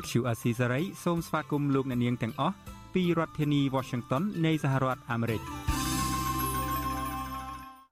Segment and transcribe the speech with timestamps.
[0.00, 2.54] Azizi Serai ជាភាសាខ្មែរ Vuthu Azizi Serai សូមស្វាគមន៍លោកអ្នកនាងទាំងអស់
[2.94, 5.42] ពីរដ្ឋធានី Washington នៃសហរដ្ឋអាមេរិក។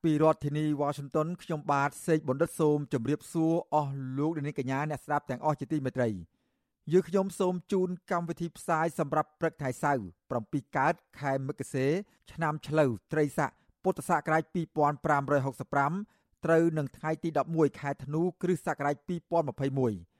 [0.04, 6.09] ពីរដ្ឋធានី Washington ខ្ញុំបាទសេកបណ្ឌិតសូមជម្រាបសួរអស់លោកអ្នកកញ្ញាអ្នកស្ដាប់ទាំងអស់ជាទីមេត្រី
[6.92, 10.04] យើខ្ញុំសូមជូនកម្មវិធីផ្សាយសម្រាប់ព្រឹកថ្ងៃសៅរ៍
[10.40, 11.86] 7កើតខែមិគសេ
[12.32, 13.50] ឆ្នាំឆ្លូវត្រីស័ក
[13.82, 14.42] ពុទ្ធសករាជ
[15.45, 20.13] 2565ត្រូវនឹងថ្ងៃទី11ខែធ្នូគ្រិស្តសករាជ2021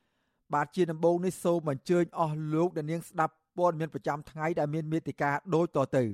[0.53, 6.05] បាទជាដំបូងនេះសូមអញ្ជើញអស់លោកអ្នកនាងស្ដាប់ព័ត៌មានប្រចាំថ្ងៃដែលមានមេតិការដូចតទៅ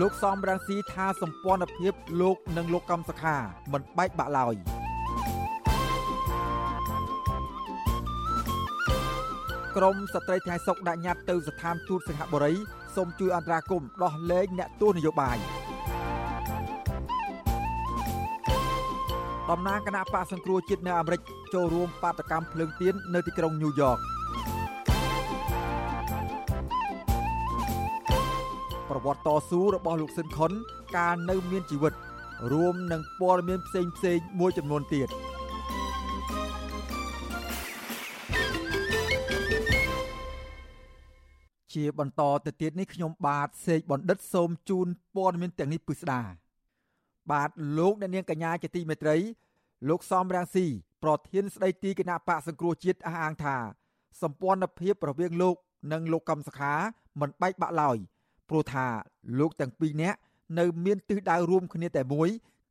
[0.00, 3.36] លោកសំរងស៊ីថាសម្ព័ន្ធភាពលោកនិងលោកកំសខា
[3.72, 4.54] មិនបែកបាក់ឡើយ
[9.76, 12.54] ក្រមស្ត្រីថ្ងៃសុកដាក់ញត្តិទៅស្ថានទូតសិង្ហបុរី
[12.96, 15.38] សូមជួយអន្តរាគមន៍ដោះលែងអ្នកទោសនយោបាយ
[19.50, 21.20] តំណាងគណៈបកសង្គ្រោះជាតិនៅអាមេរិក
[21.54, 23.98] ចូលរួមបាតកម្មភ្លើងទៀននៅទីក្រុងញូវយ៉ក
[28.88, 30.52] ប្រវត្តិតស៊ូរបស់លោកស៊ិនខុន
[30.96, 31.92] កាលនៅមានជីវិត
[32.52, 35.08] រួមនឹងព័ត៌មានផ្សេងផ្សេងមួយចំនួនទៀត
[41.74, 46.22] ជាបន្តទៅទៀតនេះខ្ញុំបាទសេកបណ្ឌិតសូមជូនព័ត៌មានទាំងនេះពិស្ដា
[47.30, 49.16] បាទលោកអ្នកនាងកញ្ញាជាទីមេត្រី
[49.88, 50.66] លោកសំរាំងស៊ី
[51.02, 53.56] ប្រធានស្ដីទីគណៈបកសង្គ្រោះជាតិអះអាងថា
[54.22, 55.56] សម្ព័ន្ធភាពរវាងលោក
[55.92, 56.74] និងលោកកំសខា
[57.20, 57.96] មិនបែកបាក់ឡើយ
[58.48, 58.86] ព្រោះថា
[59.38, 60.18] លោកទាំងពីរនាក់
[60.58, 62.28] នៅមានទិសដៅរួមគ្នាតែមួយ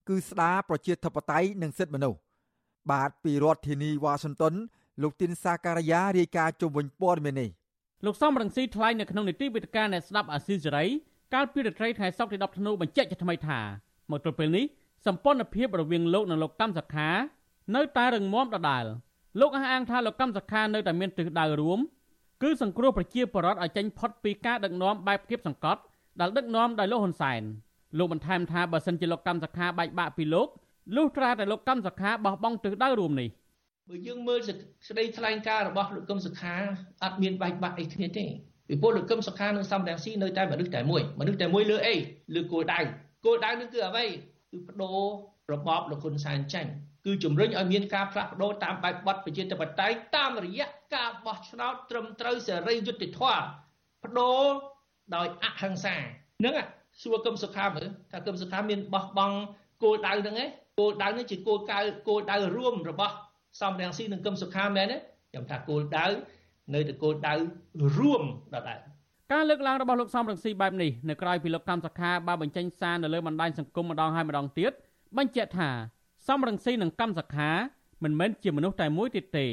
[0.10, 2.20] គឺស្ដារប្រជាធិបតេយ្យនិងសិទ្ធិមនុស្ស
[2.92, 4.54] បាទពីរដ្ឋធានីវ៉ាស៊ីនតោន
[5.02, 7.50] លោកទីនសាការីយ៉ារាយការណ៍ជុំវិញព័ត៌មាននេះ
[8.06, 10.86] លោកសំរងស៊ីថ្លែងនៅក្នុងនីតិវិទ្យាអ្នកស្ដាប់អាស៊ីសេរី
[11.34, 13.60] កាលពីរាត្រីថ្ងៃសុក្រទី10ធ្នូបញ្ជាក់ជាថ្មីថា
[14.12, 14.66] មកទល់ពេលនេះ
[15.06, 17.10] សម្ព័ន្ធភាពរវាងលោកនិងលោកកម្មសខា
[17.76, 18.86] នៅតែរឹងមាំដដែល
[19.40, 21.80] លោកអះអាងថាលោកកម្មសខានៅតែមានទិសដៅរួម
[22.44, 25.82] គឺសង្គ្រោះប្រជាពលរដ្ឋឲ្យចេញផុតពីការដឹកនាំបែបគៀបសង្កត់
[26.20, 27.42] ដែលដឹកនាំដោយលោកហ៊ុនសែន
[27.98, 30.48] លោកបន្ថែមថាបើសិនជាលោកកម្មសខាបែកបាក់ពីលោក
[30.96, 33.30] លុះត្រាតែលោកកម្មសខាបោះបង់ទិសដៅរួមនេះ
[33.90, 34.56] បើយើងមើលសេច
[34.90, 36.56] ក្តីថ្លែងការណ៍របស់លោកកឹមសុខា
[37.04, 38.26] អត់មានបែកបាក់អីគ្នាទេ
[38.68, 41.96] ពីព្រោះលោកកឹមសុខានិងសំរងស៊ីនៅតែមនុស្សតែមួយមនុស្សតែមួយលើអី
[42.36, 42.80] លើគោលដៅ
[43.26, 44.06] គោលដៅនេះគឺអ្វី
[44.52, 45.02] គឺបដូរ
[45.54, 46.72] របបលោកហ៊ុនសែនចាញ់
[47.06, 53.42] គឺជំរុញឲ្យមានការផ្លាស់ប្ដូរតាមបែបបទប្រជាធិបតេយ្យតាមរយៈការបោះឆ្នោតត្រឹមត្រូវសេរីយុត្តិធម៌
[54.04, 54.44] បដូរ
[55.16, 55.96] ដោយអហិង្សា
[56.40, 56.56] ហ្នឹង
[57.02, 59.38] សួរគឹមសុខាមើលថាគឹមសុខាមានបោះបង់
[59.84, 60.50] គោលដៅហ្នឹងឯង
[60.80, 63.14] គោលដៅនេះជាគោលដៅគោលដៅរួមរបស់
[63.62, 64.98] សំរងស៊ីនិងគឹមសុខាមែនទេ
[65.30, 66.06] ខ្ញុំថាគោលដៅ
[66.74, 67.34] នៅតែគោលដៅ
[67.98, 68.80] រួមដដែល
[69.34, 74.72] ការលើកឡើងរបស់លោកសំរងស៊ីបែបនេះនៅក្រៅពីលោកកម្មសខាបានបញ្ចេញសារនៅលើបណ្ដាញសង្គមម្ដងហើយម្ដងទៀត
[75.18, 75.70] បញ្ជាក់ថា
[76.28, 77.50] សំរងស៊ីនិងកម្មសខា
[78.04, 79.48] មិនមែនជាមនុស្សតែមួយទៀតទេ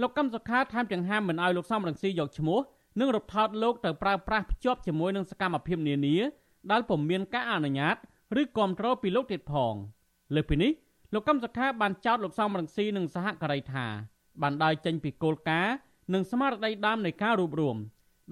[0.00, 2.58] លោកកម្មសខាថែមទាំងហាមមិនឲ្យលោកសំរងស៊ីយកឈ្មោះ
[3.00, 6.16] និងរំថោតលោកទៅប្រើប្រាស់ភ្ជាប់ជាមួយនឹងសកម្មភាពនានា
[6.70, 7.96] ដែលពុំមានការអនុញ្ញាត
[8.40, 9.74] ឬគ្រប់គ្រងពីលោកទៀតផង
[10.34, 10.72] លើពីនេះ
[11.14, 13.86] លោកកម្មសខាបានចោទលោកសំរងស៊ីនិងសហការីថា
[14.42, 15.74] បានដើរចេញពីគោលការណ៍
[16.12, 17.78] និងស្មារតីដើមនៃការរួបរวม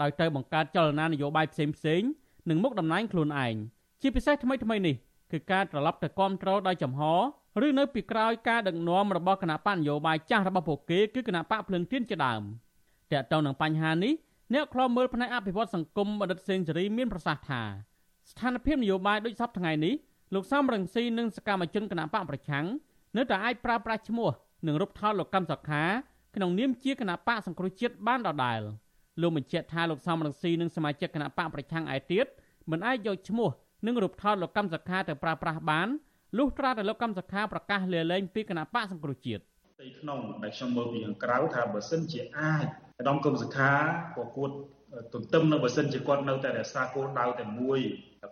[0.02, 2.02] ដោយទៅបង្កើតចលនានយោបាយផ្សេងផ្សេង
[2.50, 3.54] និងមុខតំណែងខ្លួនឯង
[4.02, 4.96] ជាពិសេសថ្មីថ្មីនេះ
[5.32, 7.02] គឺការត្រឡប់ទៅគ្រប់គ្រងដោយចំហ
[7.66, 12.42] ឬនៅពីក្រោយការដឹកនាំរបស់គណៈបកនយោបាយចាស់របស់ពួកគេគឺគណៈបកភ្លឹងទៀនជាដើម
[13.12, 14.12] តើតើនឹងបញ្ហានេះ
[14.54, 17.62] អ្នកខ្លោមើលផ្នែកអភិវឌ្ឍសង្គមបណ្ឌិតសេងសេរីមានប្រសាសន៍ថា
[18.30, 19.94] ស្ថានភាពនយោបាយដូចសពថ្ងៃនេះ
[20.34, 22.66] លោកសំរងស៊ីនិងសកម្មជនគណៈបកប្រឆាំង
[23.16, 24.30] នៅតែអាចប្រើប្រាស់ឈ្មោះ
[24.66, 25.84] និងរូបថតលោកកម្មសខា
[26.34, 28.60] ក្នុងនាមជាគណៈបកសង្គ្រោះជាតិបានដដែល
[29.20, 32.26] លោកបញ្ជាក់ថាលោកសំរងស៊ីនិងសមាជិកគណៈបកប្រឆាំងឯទៀត
[32.70, 33.48] មិនអាចយកឈ្មោះ
[33.86, 35.88] និងរូបថតលោកកម្មសខាទៅប្រើប្រាស់បាន
[36.38, 39.42] លុះត្រាតែលោកកម្មសខាប្រកាសលាលែងពីគណៈបកសង្គ្រោះជាតិ
[39.80, 42.64] ទីក្នុងដែលខ្ញុំមើលពីខាងក្រៅថាបើសិនជាអាច
[42.98, 43.72] ឧត្តមកម្មសខា
[44.16, 44.50] ប្រកួត
[45.14, 47.78] ទន្ទឹមនៅបើសិនជាគាត់នៅតែរក្សាគោលដៅតែមួយ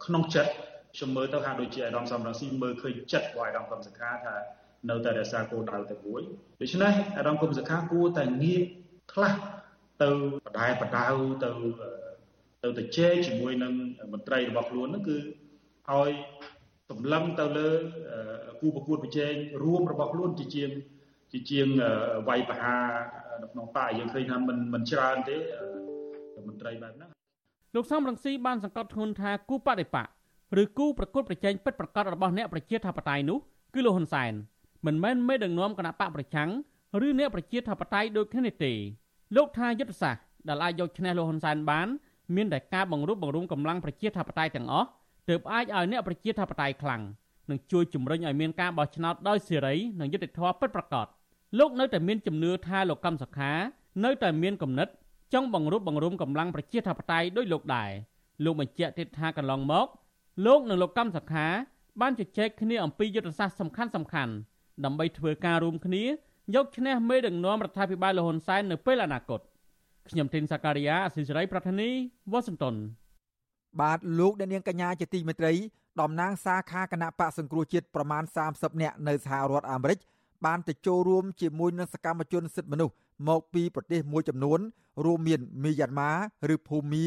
[0.04, 0.52] ក្នុងចិត្ត
[0.94, 4.34] ខ្ញុំមើលទៅហាក់ដូចជាអាដាមសំរងស៊ីមើលឃើញចិត្តរបស់អាដាមកម្មសខាថា
[4.90, 6.20] នៅតែរក្សាគោលដៅតែមួយ
[6.60, 8.62] ដូច្នេះអាដាមកម្មសខាគួរតែងាក
[9.12, 9.32] ខ្លះ
[10.01, 10.09] ទៅ
[10.45, 11.07] បដែបដៅ
[11.43, 11.49] ទៅ
[12.63, 13.73] ទៅទៅជែកជាមួយនឹង
[14.13, 15.17] មន្ត្រីរបស់ខ្លួនហ្នឹងគឺ
[15.91, 16.11] ឲ្យ
[16.89, 17.69] សម្លឹងទៅលើ
[18.61, 19.33] គូប្រកួតប្រជែង
[19.63, 20.69] រួមរបស់ខ្លួនជាជាង
[21.31, 21.67] ជាជាង
[22.27, 22.77] វាយបហា
[23.41, 25.37] នៅក្នុងបកយើងឃើញថាมันมันច្រើនទេ
[26.47, 27.09] មន្ត្រីបែបហ្នឹង
[27.75, 30.07] លោកសំរងស៊ីបានសង្កត់ធ្ងន់ថាគូបដិបក
[30.61, 33.39] ឬគូប្រកួតប្រជែងពិតប្រាកដរបស់អ្នកប្រជាធិបតេយ្យនោះ
[33.73, 34.33] គឺលោកហ៊ុនសែន
[34.85, 36.49] មិនមែនមេដឹកនាំគណៈបកប្រឆាំង
[37.07, 38.73] ឬអ្នកប្រជាធិបតេយ្យដូចគ្នានេះទេ
[39.36, 41.88] លោកថាយុទ្ធសាស្ត្រដែលអាចយកឈ្នះលោកហ៊ុនសែនបាន
[42.36, 44.88] មានតែការបង្រួបបង្រួមកម្លាំងប្រជាធិបតេយ្យទាំងអស់
[45.28, 47.02] ទើបអាចឲ្យអ្នកប្រជាធិបតេយ្យខ្លាំង
[47.50, 51.06] និងជួយជំរុញឲ្យមានការបោះឆ្នោតដោយសេរីនិងយុត្តិធម៌ពិតប្រាកដ
[51.58, 53.52] លោកនៅតែមានជំនឿថាលោកកម្មសខា
[54.04, 54.88] នៅតែមានគំនិត
[55.34, 57.90] ចង់បង្រួបបង្រួមកម្លាំងប្រជាធិបតេយ្យដោយលោកដែរ
[58.44, 59.86] លោកបញ្ជាក់ទៀតថាកន្លងមក
[60.46, 61.46] លោកនិងលោកកម្មសខា
[62.00, 64.32] បានជជែកគ្នាអំពីយុទ្ធសាស្ត្រសំខាន់សំខាន់
[64.84, 66.02] ដើម្បីធ្វើការរួមគ្នា
[66.54, 69.40] យកឈ្នះមេដឹកនាំរដ្ឋាភិបាលលហ៊ុនសែននៅពេលអនាគត
[70.08, 71.88] ខ្ញុំទីនសាការីយ៉ាអសិសរីប្រធានី
[72.32, 72.74] វ៉ាស៊ីនតោន
[73.80, 75.52] បាទលោកអ្នកនាងកញ្ញាជាទីមេត្រី
[76.00, 78.22] តំណាងសាខាគណៈបកសង្គ្រោះជាតិប្រមាណ
[78.52, 79.98] 30នាក់នៅសហរដ្ឋអាមេរិក
[80.46, 82.94] បានទៅចូលរួមជាមួយនឹងសកម្មជនសិទ្ធិមនុស្ស
[83.28, 84.60] មកពីប្រទេសមួយចំនួន
[85.04, 86.12] រួមមានមីយ៉ាន់ម៉ា
[86.54, 87.06] ឬភូមា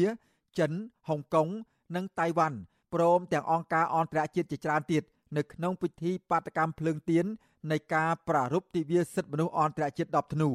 [0.58, 0.72] ចិន
[1.08, 1.48] ហុងកុង
[1.96, 2.58] និងតៃវ៉ាន់
[2.94, 5.02] ព្រមទាំងអង្គការអន្តរជាតិជាច្រើនទៀត
[5.36, 7.26] នៅក្នុងពិធីបាតកម្មភ្លើងទៀន
[7.70, 10.50] នៃការប្រារព្ធទិវាសិទ្ធិមនុស្សអន្តរជាតិ10ធ្នូ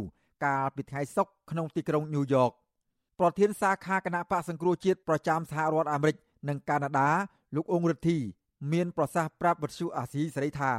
[0.45, 2.51] កាលពីថ្ងៃសុក្រក្នុងទីក្រុងញូវយ៉ក
[3.19, 6.18] ប្រធានសាខាគណៈបកសង្គ្រោះជាតិប្រចាំសហរដ្ឋអាមេរិក
[6.50, 7.09] និងកាណាដា
[7.56, 8.18] លោកអ៊ុងរិទ្ធី
[8.71, 10.74] មានប្រសាសន៍ប្រាប់វិទ្យុអាស៊ីសេរីថា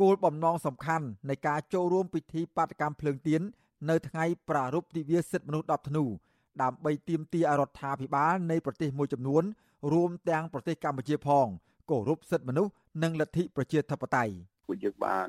[0.00, 3.42] គោលបំណងសំខាន់នៃការចូលរួមពិធីបាតកម្មភ្លើងទៀន
[3.90, 6.04] នៅថ្ងៃប្រារព្ធទិវាសិទ្ធិមនុស្ស10ធ្នូ
[6.62, 9.44] ដើម្បីទាមទារឲ្យរដ្ឋាភិបាលនៃប្រទេសមួយចំនួន
[9.92, 11.46] រួមទាំងប្រទេសកម្ពុជាផង
[11.90, 14.32] គោរពសិទ្ធិមនុស្សនិងលទ្ធិប្រជាធិបតេយ្យ
[14.70, 15.28] ពួកយើងបាន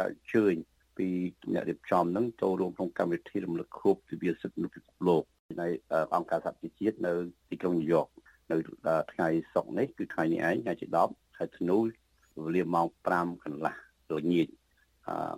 [0.00, 0.54] កើតជើញ
[0.96, 1.08] ពី
[1.54, 5.22] អ្នករៀបចំនឹងចូលរួមក្នុងកម្មវិធីរំលឹកខួបទិវាសិទ្ធិមនុស្សពិភពលោក
[5.60, 5.68] នៃ
[6.14, 7.12] អង្គការសហប្រជាជាតិនៅ
[7.50, 8.06] ទីក្រុងញូវយ៉ក
[8.50, 8.56] នៅ
[9.12, 12.86] ថ្ងៃសុក្រនេះគឺថ្ងៃនេះឯងថ្ងៃទី10ខែធ្នូវេលាម៉ោង
[13.16, 13.74] 5កន្លះ
[14.18, 14.48] ល្ងាច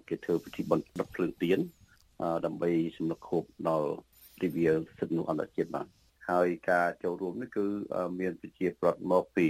[0.08, 1.58] គេធ្វើពិធីបុណ្យដុតភ្លើងទៀន
[2.46, 3.90] ដើម្បីសម្លឹកខួបដល់
[4.42, 4.68] ទិវា
[4.98, 5.86] សិទ្ធិមនុស្សអន្តរជាតិបាន
[6.30, 7.66] ហើយការចូលរួមនេះគឺ
[8.20, 9.48] មានប្រជាប្រដ្ឋមកពី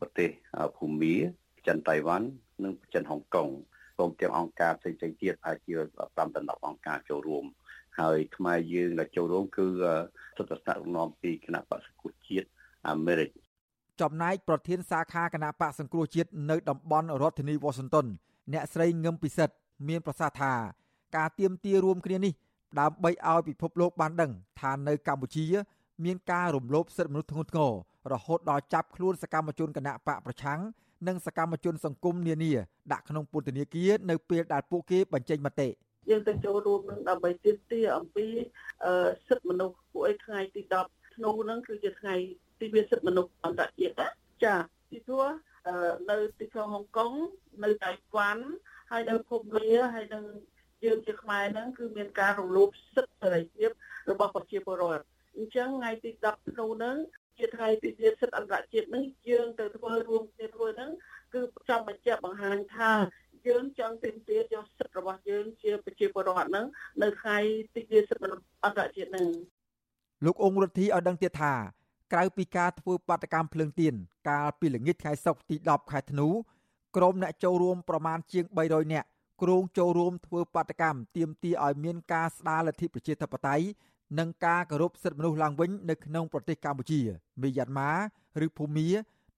[0.00, 0.30] ប្រទេស
[0.76, 1.14] ភូមា
[1.66, 2.26] ចិនតៃវ៉ាន់
[2.64, 3.48] និងចិនហុងកុង
[3.96, 6.00] ព្រមទាំងអង្គការផ្សេងៗទៀតអាចជា5ដ
[6.54, 7.44] ល់10អង្គការចូលរួម
[8.00, 9.66] ហើយខ្មែរយើងដែលចូលរួមគឺ
[10.36, 12.46] សុទ្ធសាធរំពីគណៈបក្សសង្គ្រោះជាតិ
[12.88, 13.30] អាមេរិក
[14.00, 18.06] ចំណែកប្រធានសាខាគណៈបកសង្គ្រោះជាតិនៅតំបន់រដ្ឋធានីវ៉ាស៊ីនតោន
[18.52, 19.54] អ្នកស្រីងឹមពិសិដ្ឋ
[19.88, 20.52] មានប្រសាសន៍ថា
[21.16, 22.32] ការទៀមទារួមគ្នានេះ
[22.80, 24.30] ដើម្បីឲ្យពិភពលោកបានដឹង
[24.60, 25.44] ថានៅកម្ពុជា
[26.04, 27.72] មានការរំលោភសិទ្ធិមនុស្សធ្ងន់ធ្ងរ
[28.12, 30.60] រហូតដល់ចាប់ខ្លួនសកម្មជនគណៈបកប្រឆាំង
[31.08, 32.52] និងសកម្មជនសង្គមនានា
[32.92, 35.68] ដាក់ក្នុងពន្ធនាគារនៅពេលដែលពួកគេបញ្ចេញមតិ
[36.10, 38.26] យើងទៅចូលរួមនឹងដើម្បីទាមទារអំពី
[39.28, 42.14] សិទ្ធិមនុស្សពួកឯថ្ងៃទី10ធ្នូហ្នឹងគឺជាថ្ងៃ
[42.60, 44.08] ទីវាសិទ្ធិមនុស្សអន្តរជាតិណា
[44.44, 44.56] ចា
[44.90, 45.26] ពីព្រោះ
[46.10, 47.12] នៅទីក្រុងហុងកុង
[47.64, 48.44] នៅតៃវ៉ាន់
[48.90, 50.24] ហើយនៅភូមាហើយនឹង
[50.84, 53.70] យើងជាខ្មែរហ្នឹងគឺមានការរំលោភសិទ្ធិសេរីភាព
[54.10, 55.04] របស់ប្រជាពលរដ្ឋ
[55.36, 56.96] អញ្ចឹងថ្ងៃទី10ធ្នូហ្នឹង
[57.38, 60.90] ជាថ្ងៃពិធីសិទ្ធិអន្តរជាតិហ្នឹងយើងទៅធ្វើរួមគ្នាធ្វើហ្នឹង
[61.34, 62.92] គឺចង់បញ្ជាក់បង្ហាញថា
[63.48, 66.66] យើងចង់ទាមទារយកសិទ្ធិរបស់យើងជាប្រជាពលរដ្ឋហ្នឹង
[67.02, 67.38] នៅថ្ងៃ
[67.74, 68.28] ទីវាសិទ្ធិ
[68.64, 69.28] អន្តរជាតិហ្នឹង
[70.24, 71.54] លោកអង្គរដ្ឋីឲ្យដឹងទៀតថា
[72.12, 73.94] ក្រៅពីការធ្វើបាតកម្មភ្លើងទៀន
[74.28, 76.28] កាលពីល្ងាចថ្ងៃសុក្រទី10ខែធ្នូ
[76.96, 79.08] ក្រុមអ្នកចូលរួមប្រមាណជាង300នាក់
[79.42, 83.66] គ្រោងចូលរួមធ្វើបាតកម្មទាមទារឲ្យមានការស្ដារលទ្ធិប្រជាធិបតេយ្យ
[84.18, 87.00] និងការគោរពសិទ្ធិមនុស្សឡើងវិញនៅក្នុងប្រទេសកម្ពុជា
[87.42, 87.92] មីយ៉ាន់ម៉ា
[88.44, 88.88] ឬភូមា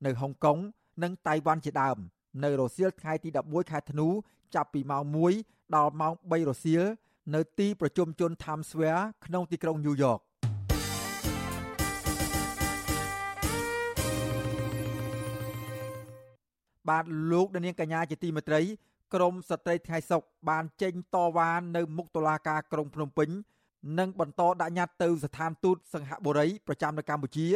[0.06, 0.58] នៅហុងកុង
[1.02, 1.98] និងតៃវ៉ាន់ជាដើម
[2.44, 4.08] នៅរសៀលថ្ងៃទី11ខែធ្នូ
[4.54, 5.04] ចាប់ពីម៉ោង
[5.40, 6.82] 1ដល់ម៉ោង3រសៀល
[7.34, 10.18] នៅទីប្រជុំជន Times Square ក្នុងទីក្រុងញូវយ៉ក
[16.88, 18.60] បាទលោកនាងកញ្ញាជាទីមេត្រី
[19.14, 23.28] ក្រមស្ត្រីថ្ងៃសុកបានចេញតវ៉ានៅមុខតុលាការក្រុងភ្នំពេញ
[23.98, 27.46] និងបន្តដាក់ញត្តិទៅស្ថានទូតសង្ហបុរីប្រចាំនៅកម្ពុជា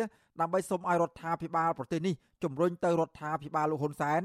[0.40, 4.20] ដើម្បីសូមឲ្យរដ្ឋាភិបាលប្រទេសនេះជំរុញទៅរដ្ឋាភិបាលលោកហ៊ុនសែន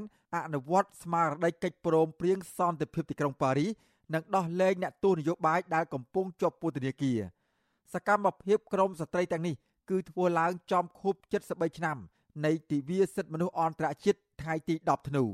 [0.46, 3.70] អនុវត្តស្មារតីកិច្ចព្រមព្រៀងសន្តិភាពទីក្រុងប៉ារីស
[4.14, 7.18] និងដោះលែងអ្នកទោសនយោបាយដែលកំពុងជាប់ពន្ធនាគារ
[7.94, 9.54] សកម្មភាពក្រមស្ត្រីទាំងនេះ
[9.90, 11.14] គឺធ្វើឡើងចំខួប
[11.48, 11.98] 73ឆ្នាំ
[12.44, 15.24] នៃទិវាសិទ្ធិមនុស្សអន្តរជាតិថ្ងៃទី10ធ្នូ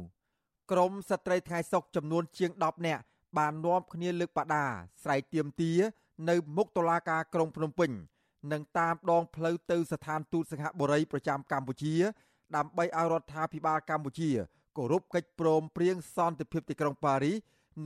[0.71, 3.03] ក្រមស្ត្រីថ្ងៃសុកចំនួនជាង10នាក់
[3.39, 4.65] បាននាំគ្នាលើកបដា
[5.03, 5.81] ស្រែកទាមទារ
[6.29, 7.91] នៅមុខតុលាការក្រុងភ្នំពេញ
[8.53, 11.95] និងតាមដងផ្លូវទៅស្ថានទូតសិង្ហបុរីប្រចាំកម្ពុជា
[12.57, 14.31] ដើម្បីឲ្យរដ្ឋាភិបាលកម្ពុជា
[14.77, 17.37] គោរពកិច្ចព្រមព្រៀងសន្តិភាពទីក្រុងប៉ារីស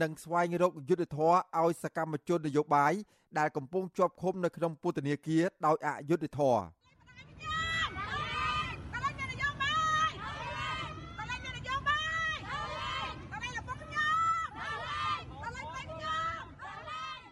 [0.01, 2.93] និងស្វែងរកយុត្តិធម៌ឲ្យសកម្មជននយោបាយ
[3.39, 6.61] ដែលកំពុងជាប់ឃុំនៅក្នុងពន្ធនាគារដោយអយុត្តិធម៌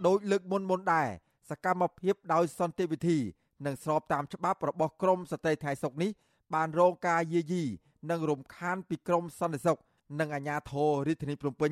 [0.06, 1.08] ដោយលើកមុនមុនដែរ
[1.50, 3.18] សកម្មភាពដោយសន្តិវិធី
[3.66, 6.12] និងស្របតាមច្បាប់របស់ក្រមស្ត្រីថៃសុកនេះ
[6.54, 7.64] បានរងការយាយី
[8.10, 9.80] និងរំខានពីក្រមសន្តិសុខ
[10.20, 11.72] និងអាជ្ញាធររាជធានីភ្នំពេញ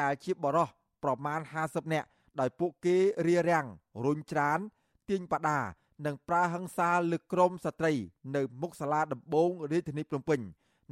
[0.00, 0.68] ដែលជាបរិស
[1.04, 2.08] ប្រមាណ50នាក់
[2.40, 3.66] ដោយពួកគេរារាំង
[4.04, 4.58] រុញច្រាន
[5.08, 5.60] ទាញបដា
[6.06, 7.92] និងប្រើហិង្សាលើក្រមស្ត្រី
[8.36, 10.40] នៅមុខសាលាដំបងរាជធានីភ្នំពេញ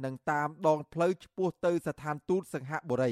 [0.05, 3.11] និងតាមដងផ្លូវឆ្ពោះទៅស្ថានទូតសង្ហបុរី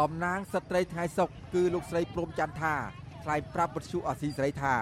[0.00, 2.74] តំណាងស្ត្រីថ្ងៃសុកគឺលោកស្រីព្រំច័ន្ទថា
[3.24, 4.74] ថ្លែងប្រាប់វិទ្យុអាស៊ីសេរីថា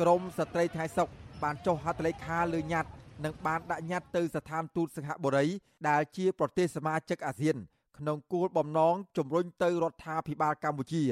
[0.00, 1.08] ក្រមស្ត្រីថ្ងៃសុក
[1.42, 2.90] បានចុះហត្ថលេខាលើញត្តិ
[3.24, 5.46] និងបានដាក់ញត្តិទៅស្ថានទូតសិង្ហបុរី
[5.88, 7.56] ដែលជាប្រទេសសមាជិកអាស៊ាន
[7.98, 11.04] ក្នុងគោលបំណងជំរុញទៅរដ្ឋាភិបាលកម្ពុជា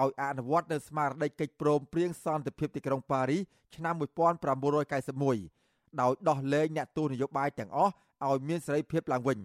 [0.00, 3.40] ឲ្យអនុវត្តនៅស្មារតីកិច្ចព្រមព្រៀងសន្តិភាពទីក្រុងប៉ារីស
[3.76, 7.92] ឆ្នាំ1991ដោយដោះលែងអ្នកទោសនយោបាយទាំងអស់
[8.26, 9.38] ឲ្យមានសេរីភាពឡើងវិញ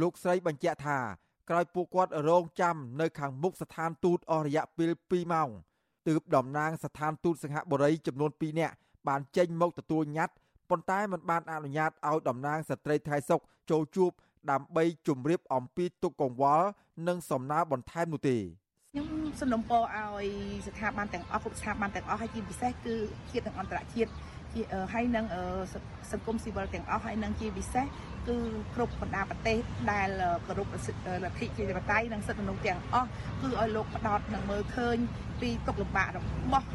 [0.00, 0.98] លោកស្រីបញ្ជាក់ថា
[1.50, 5.48] ក្រោយពួកគាត់រងចាំនៅខាងមុខស្ថានទូតអស់រយៈពេល2ម៉ោង
[6.08, 8.74] ទើបតំណាងស្ថានទូតសិង្ហបុរីចំនួន2នាក់
[9.08, 10.34] បានចេញមកទទួលញត្តិ
[10.70, 14.10] ប៉ុន្តែมันបានអនុញ្ញាតឲ្យតំណាងស្ត្រីថៃសុកចូលជួប
[14.50, 16.66] ដើម្បីជម្រាបអំពីទុកកង្វល់
[17.08, 18.36] និងសំណើបន្ថែមនោះទេ
[18.92, 19.08] ខ្ញុំ
[19.40, 20.26] សំណូមពរឲ្យ
[20.66, 22.94] ស្ថាប័នទាំងអស់គ្រប់ស្ថាប័នទាំងអស់ហើយជាពិសេសគឺ
[23.30, 24.10] ជាតិនិងអន្តរជាតិ
[24.92, 25.24] ហើយនឹង
[26.12, 27.86] សង្គមស៊ីវិលទាំងអស់ហើយនឹងជាពិសេស
[28.28, 28.36] គឺ
[28.74, 29.58] គ្រប់បណ្ដាប្រទេស
[29.92, 30.08] ដែល
[30.46, 33.08] គោរពលទ្ធិប្រជាធិបតេយ្យនិងសិទ្ធិមនុស្សទាំងអស់
[33.40, 34.96] គឺឲ្យលោកផ្ដោតនឹងមើលឃើញ
[35.40, 36.18] ពីទុកលំបាករ
[36.52, 36.66] បស់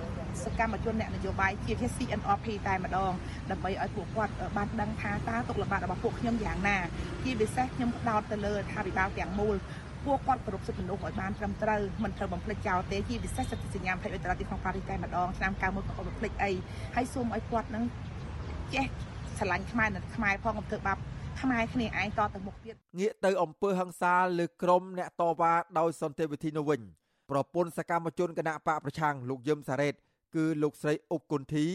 [0.44, 3.14] សកម្មជនអ្នកនយោបាយជាជា CNRP តែម្ដង
[3.52, 6.78] ដើម្បីឲ្យពួកគាត់បានដឹងថាតើទុកលំបាករបស់ពួកខ្ញុំយ៉ាងណា
[7.24, 9.56] ជាពិសេសខ្ញុំផ្ដោតទៅលើរដ្ឋាភិបាលទាំងមូល
[10.06, 16.52] ពួកគាត់គោរពសិទ្ធិមនុស្សឲ្យបានត្រឹមត្រូវមិនត្រូវបំភ្លេចចោលទេជាពិសេសសិទ្ធិសញ្ញាភ័យអន្តរជាតិក្នុងប៉ារីសតែម្ដងឆ្នាំ91ក៏បំភ្លេចអី
[16.96, 17.84] ហើយសូមឲ្យគាត់នឹង
[18.74, 18.86] ចេះ
[19.38, 20.98] ស្រឡាញ់ខ្មែរនិងខ្មែរផងកុំធ្វើបាប
[21.42, 26.82] ខ្មែរគ្នាឯងតទៅមុខទៀតងាកទៅអំពើហិង្សាលើក្រុមអ្នកតវ៉ាដោយសន្តិវិធីនោះវិញ
[27.32, 29.94] ប្រពន្ធសកម្មជនគណៈបកប្រឆាំងលោកយឹមសារ៉េត
[30.36, 31.66] គឺលោកស្រីអុកគុនធី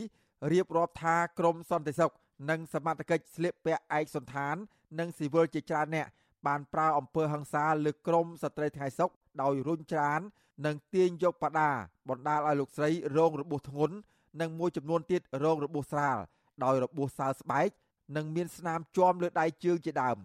[0.52, 2.12] រៀបរាប់ថាក្រមសន្តិសុខ
[2.50, 4.56] និងសមត្ថកិច្ចស្លៀកពាក់ឯកសន្តាន
[4.98, 6.06] និងស៊ីវិលជាច្រើនអ្នក
[6.46, 9.10] បានប្រើអំពើហិង្សាលើក្រមស្ត្រីថ្ងៃសុក
[9.42, 10.20] ដោយរុញច្រាន
[10.66, 11.70] និងទាញយកបដា
[12.08, 13.96] បណ្ដាលឲ្យលោកស្រីរងរបួសធ្ងន់
[14.40, 16.18] និងមួយចំនួនទៀតរងរបួសស្រាល
[16.64, 17.68] ដោយរបួសសើស្បែក
[18.16, 20.18] និងមានស្នាមជាំលើដៃជើងជាដើម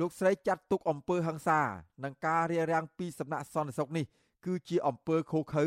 [0.00, 1.60] លោកស្រីចាត់ទុកអំពើហិង្សា
[2.04, 4.04] និងការរារាំងពីសំណាក់សន្តិសុខនេះ
[4.46, 5.66] គឺជាអំពើខុសខើ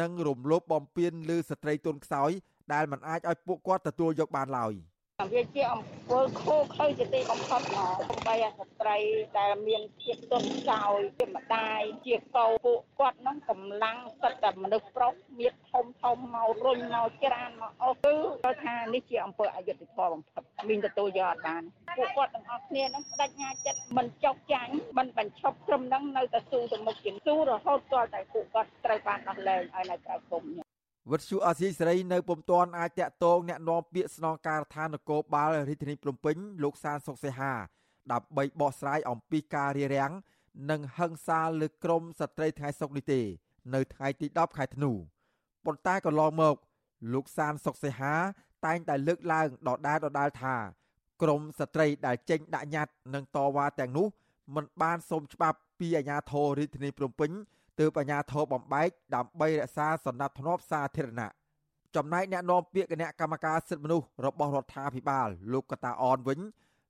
[0.00, 2.30] និងរំលោភបំពានលើស្ត្រីទុនខ្សោយ
[2.72, 4.74] ដែលមិនអាចឲ្យពួកគាត់ទទួលយកបានឡើយ។
[5.30, 8.98] វាជាអំពើខុសខើជាទីបំផុតមកបីស្ត្រី
[9.38, 18.14] ដែលមានភាពទន់ខ្សោយជាម្ដាយជាកោពួកគាត់នោះកម្លាំងសិតតែមនុស្សប្រុសមានធំធំមករុញមកច្រានមកអស់គឺ
[18.44, 21.62] គាត់ថានេះជាអំពើអយុត្តិធម៌បំផុតមានទទួលយកអត់បាន
[21.96, 30.44] ពួកគាត់ទាំងអស់គ្នានឹងបដិញ្ញាចិត្តមិនចុកចាញ់មិនបញ្ឈប់ត្រឹមនឹងនៅតែស៊ូទៅមុខជាស៊ូរហូតទាល់តែពួកគាត់ត្រូវបានដោះលែងឲ្យនៅក្រៅគុំ
[31.10, 37.52] វិទ្យុអាស៊ីសេរីនៅពុំទាន់អាចតាក់ទងអ្នកនាំពាក្យស្នងការដ្ឋាននគរបាលរាជធានីភ្នំពេញលោកសានសុកសេហា
[38.12, 40.12] ដើម្បីបកស្រាយអំពីការរារាំង
[40.70, 43.20] និងហិង្សាលើក្រុមស្ត្រីថ្ងៃសុកនេះទេ
[43.74, 44.92] នៅថ្ងៃទី10ខែធ្នូ
[45.64, 46.56] ប៉ុន្តែក៏ឡងមក
[47.12, 48.14] លោកសានសុកសេហា
[48.66, 50.56] តែងតែលើកឡើងដដាលដដាលថា
[51.22, 54.06] ក្រមស្ត្រីដែលចេញដាក់ញត្តិនិងតវ៉ាទាំងនោះ
[54.54, 57.30] មិនបានសូមច្បាប់ពីអាជ្ញាធររាជធានីភ្នំពេញ
[57.78, 61.30] ទើបអាជ្ញាធរបំបែកដើម្បីរក្សាសន្តិភាពសាធារណៈ
[61.96, 66.38] ចំណែកអ្នកនាំពាក្យគណៈកម្មការសិទ្ធិមនុស្សរបស់រដ្ឋាភិបាលលោកកតាអនវិញ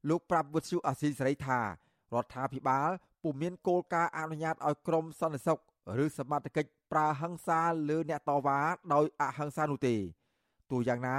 [0.09, 1.65] លោកប្រាប់វិទ្យុអាស៊ីសេរីថារ
[2.25, 2.91] ដ្ឋាភិបាល
[3.23, 5.59] ពុំមានគោលការណ៍អនុញ្ញាតឲ្យក្រមសន្តិសុខ
[6.05, 8.59] ឬសមត្ថកិច្ចប្រើហិង្សាលើអ្នកតវ៉ា
[8.95, 9.97] ដោយអហិង្សានោះទេ
[10.71, 11.17] ទោះយ៉ាងណា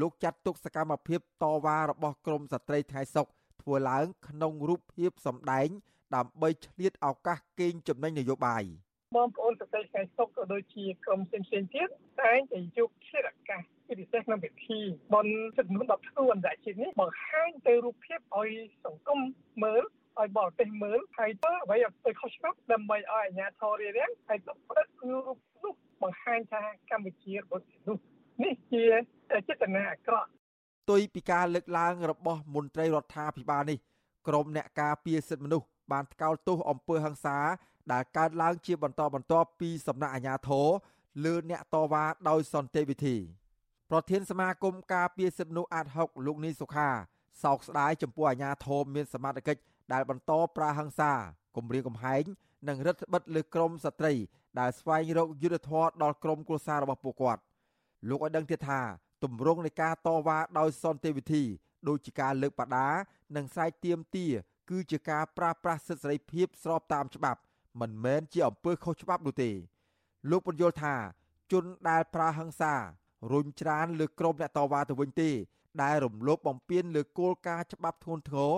[0.00, 3.26] លោកចាត់ទុកសកម្មភាពតវ៉ារបស់ក្រមស្ត្រីថ្ងៃសុក
[3.62, 5.68] ធ្វើឡើងក្នុងរូបភាពសម្ដែង
[6.14, 8.64] ដើម្បីឆ្លៀតឱកាសកេងចំណេញនយោបាយ។
[9.16, 11.88] បងប្អូនប្រទេសថ្ងៃសុខក៏ដូចជាក្រុមផ្សេងផ្សេងទៀត
[12.22, 14.80] តែងតែយកឈិរកាសជាពិសេសក្នុងពិធី
[15.14, 18.50] បនសិទ្ធិមនុស្ស10ខ្លួនដែលជាតិនេះបង្ហាញទៅរូបភាពឲ្យ
[18.84, 19.18] សង្គម
[19.64, 19.82] មើល
[20.20, 27.96] ឲ្យបរទេសមើលហើយទៅអ្វីទៅខុសច្បាប់ដើម្បីឲ្យអាជ្ញាធររារាំងហើយទៅផ្ដិតរូបនោះបង្ហាញថាកម្ពុជារបស់នោះ
[28.44, 28.84] នេះជា
[29.48, 30.28] ចេតនាអាក្រក់
[30.90, 33.78] ទុយពីការលើកឡើងរបស់មន្ត្រីរដ្ឋាភិបាលនេះ
[34.28, 37.38] ក្រមអ្នកការពារសិទ្ធិមនុស្សបានថ្កោលទោសអំពើហិង្សា
[37.92, 40.66] ដែលកើតឡើងជាបន្តបន្ទាប់ពីសំណាក់អាជ្ញាធរ
[41.24, 43.16] លើអ្នកតវ៉ាដោយសន្តិវិធី
[43.90, 46.88] ប្រធានសមាគមការពារសិទ្ធិមនុស្សអាត6លោកនីសុខា
[47.42, 49.62] សោកស្ដាយចំពោះអាជ្ញាធរមានសមត្ថកិច្ច
[49.92, 51.12] ដែលបន្តប្រើហិង្សា
[51.56, 52.24] គំរាមកំហែង
[52.68, 54.12] និងរដ្ឋបិទលើក្រមស្ត្រី
[54.60, 57.42] ដែលស្វែងរកយុត្តិធម៌ដល់ក្រមគ្រួសាររបស់ពួកគាត់
[58.08, 58.80] លោកឲ្យដឹងទៀតថា
[59.24, 61.42] ទម្រង់នៃការតវ៉ាដោយសន្តិវិធី
[61.88, 62.88] ដូចជាការលើកបដា
[63.36, 64.32] និងស្រែកទាមទារ
[64.70, 67.40] គឺជាការប្រាស្រ័យសិទ្ធិសេរីភាពស្របតាមច្បាប់
[67.80, 69.50] មិនមែនជាអំពើខុសច្បាប់នោះទេ
[70.30, 70.94] លោកបញ្យល់ថា
[71.52, 72.74] ជនដែលប្រើហិង្សា
[73.32, 75.30] រុញច្រានលើក្រុមអ្នកតវ៉ាទៅវិញទេ
[75.82, 78.52] ដែលរំលោភបំពានលើគោលការណ៍ច្បាប់ធ្ងន់ធ្ងរ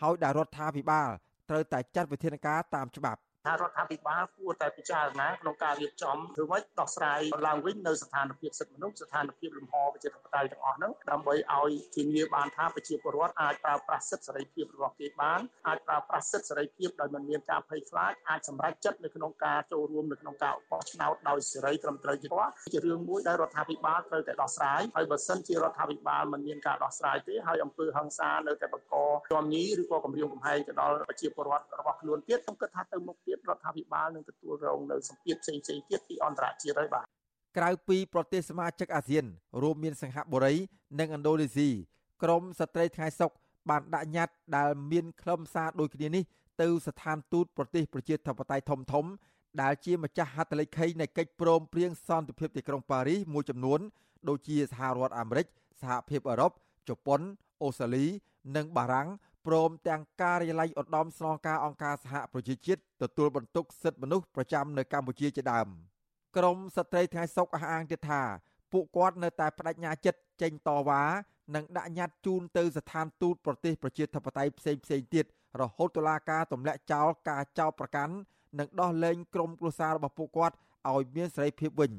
[0.00, 1.08] ហើយដែលរដ្ឋាភិបាល
[1.48, 22.28] ត្រូវតែចាត់វិធានការតាមច្បាប់ ថារដ្ឋាភិបាលគួរតែពិចារណាក្នុងការរៀបចំធ្វើម៉េចដោះស្រាយឡើងវិញនៅស្ថានភាពសិទ្ធិមនុស្សស្ថានភាពលំហប្រជាធិបតេយ្យទាំងអស់ហ្នឹងដើម្បីឲ្យធានាបានថាប្រជាពលរដ្ឋអាចប្រើប្រាស់សិទ្ធិសេរីភាពរបស់គេបានអាចប្រើប្រាស់សិទ្ធិសេរីភាពដោយមិនមានការភ័យខ្លាចអាចសម្រេចចិត្តនៅក្នុងការចូលរួមនៅក្នុងការបោះឆ្នោតដោយសេរីត្រឹមត្រូវជា
[22.72, 28.94] ជារឿងមួយដែលរដ្ឋាភិបាលត្រូវតែដោះស្រាយហើយបើសិនជារដ្ឋាភិបាលមិនមានការដោះស្រាយទេហើយអំពើហិង្សានៅតែបន្ត
[29.30, 37.04] ជាប់ញីឬក៏គម្រាមកំហែងទៅដល់ប្រជាពលរដ្ឋរបស់ខ្លួនទៀតខ្ញុំគិតថាទៅមុខទៀតរដ្ឋាភិបាលនឹងទទួលរងនៅសម្ពាធផ្សេងៗទៀតពីអន្តរជាតិហើយបាទ
[37.58, 39.24] ក្រៅពីប្រទេសសមាជិកអាស៊ាន
[39.62, 40.54] រួមមានសិង្ហបុរី
[41.00, 41.68] និងឥណ្ឌូនេស៊ី
[42.22, 43.30] ក្រមស្ត្រីថ្ងៃសុក
[43.70, 46.24] បានដាក់ញត្តិដែលមានខ្លឹមសារដូចគ្នានេះ
[46.60, 49.04] ទៅស្ថានទូតប្រទេសប្រជាធិបតេយ្យធំធំ
[49.62, 53.80] ដែលជាម្ចាស់ហត្ថលេខីនៃកិច្ចព្រមព្រៀងសន្តិភាពទីក្រុងប៉ារីសមួយចំនួន
[54.28, 55.46] ដូចជាសហរដ្ឋអាមេរិក
[55.80, 56.52] សហភាពអឺរ៉ុប
[56.88, 57.20] ជប៉ុន
[57.62, 58.06] អូស្ត្រាលី
[58.56, 59.08] និងបារាំង
[59.46, 65.68] ព្រមទាំងការិយាល័យឧត្តមស្នងការអង្គការសហប្រជាជាតិទទួលបន្ទុកសិទ្ធិមនុស្សប្រចាំនៅកម្ពុជាជាដើម
[66.36, 68.22] ក្រមស្ត្រីថ្ងៃសុកអះអាងទៀតថា
[68.72, 71.02] ពួកគាត់នៅតែបដិញ្ញាចិត្តចេញតវ៉ា
[71.54, 75.24] និងដាក់ញត្តិជូនទៅស្ថានទូតប្រទេសប្រជាធិបតេយ្យផ្សេងផ្សេងទៀត
[75.60, 78.14] រហូតតុលាការទម្លាក់ចោលការចោទប្រកាន់
[78.58, 80.54] និងដោះលែងក្រុមគ្រួសាររបស់ពួកគាត់
[80.90, 81.92] ឲ្យមានសេរីភាពវិញ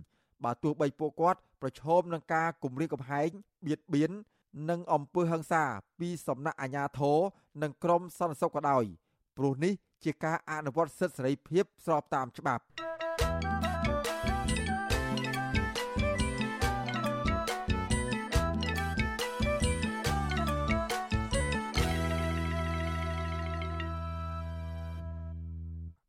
[0.44, 3.30] បើទោះបីពួកគាត់ប្រឈមនឹងការគំរាមកំហែង
[3.66, 4.12] បៀតបៀន
[4.70, 5.64] និងអំពើហិង្សា
[6.00, 7.20] ពីសំណាក់អាជ្ញាធរ
[7.62, 8.84] និងក្រមសន្តិសុខក៏ដោយ
[9.38, 12.64] ព្រោះនេះជាការអនុវត្តសិទ្ធិសេរីភាពស្របតាមច្បាប់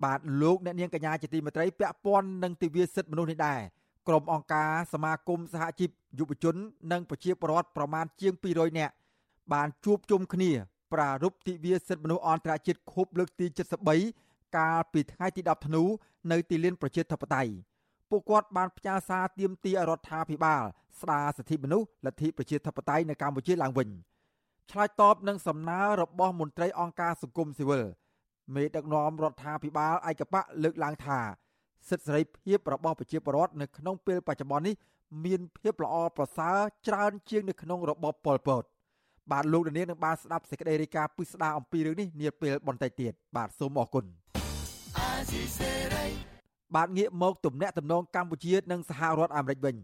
[0.05, 3.61] បាទលោកអ្នកនាងកញ្ញាជាទីមេត្រីពាក់ព័ន្ធនឹងទិវាសិទ្ធិមនុស្សនេះដែរ
[4.09, 6.57] ក្រុមអង្គការសមាគមសហជីពយុវជន
[6.93, 8.95] និងប្រជាពលរដ្ឋប្រមាណជាង200នាក់
[9.53, 10.51] បានជួបជុំគ្នា
[10.93, 13.47] ប្រារព្ធទិវាសិទ្ធិមនុស្សអន្តរជាតិខួបលើកទី
[14.01, 15.83] 73កាលពីថ្ងៃទី10ធ្នូ
[16.33, 17.53] នៅទីលានប្រជាធិបតេយ្យ
[18.11, 20.63] ពួកគាត់បានផ្ញើសារទាមទាររដ្ឋាភិបាល
[21.01, 23.89] ស្ដារសិទ្ធិមនុស្សលទ្ធិប្រជាធិបតេយ្យនៅកម្ពុជាឡើងវិញ
[24.71, 27.85] ឆ្លើយតបនឹងសំណើរបស់មន្ត្រីអង្គការសង្គមស៊ីវិល
[28.55, 31.19] មេដឹកនាំរដ្ឋាភិបាលឯកបៈលើកឡើងថា
[31.89, 34.75] សិទ្ធិសេរីភាពរបស់ប្រជាពលរដ្ឋនៅក្នុងពេលបច្ចុប្បន្ននេះ
[35.25, 38.63] មានភាពល្អប្រសើរច្រើនជាងនៅក្នុងរបបប៉ុលពត
[39.31, 44.05] បាទលោកនាងនឹងបានស្ដាប់សេចក្តីរាយការណ៍ពិស្ដារអំពីរឿងនេះនាពេលបន្តិចទៀតបាទសូមអរគុណ
[46.75, 49.77] បាទងាកមកទំនាក់ទំនងកម្ពុជានិងសហរដ្ឋអាមេរិកវិញ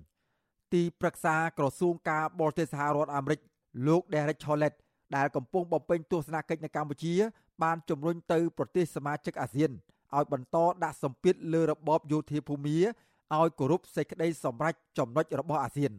[0.74, 3.40] ទីប្រឹក្សាក្រសួងការបរទេសសហរដ្ឋអាមេរិក
[3.86, 4.74] លោក Derek Chollet
[5.16, 7.14] ដែលកំពុងបំពេញទស្សនកិច្ចនៅកម្ពុជា
[7.62, 9.70] បានជំរុញទៅប្រទេសសមាជិកអាស៊ាន
[10.16, 15.92] ឲ្យបន្តដាក់សម្ពាធលើរបបយោធាភូមិឲ្យគោរពសេចក្តីសម្រេចចំណុចរបស់អាស៊ាន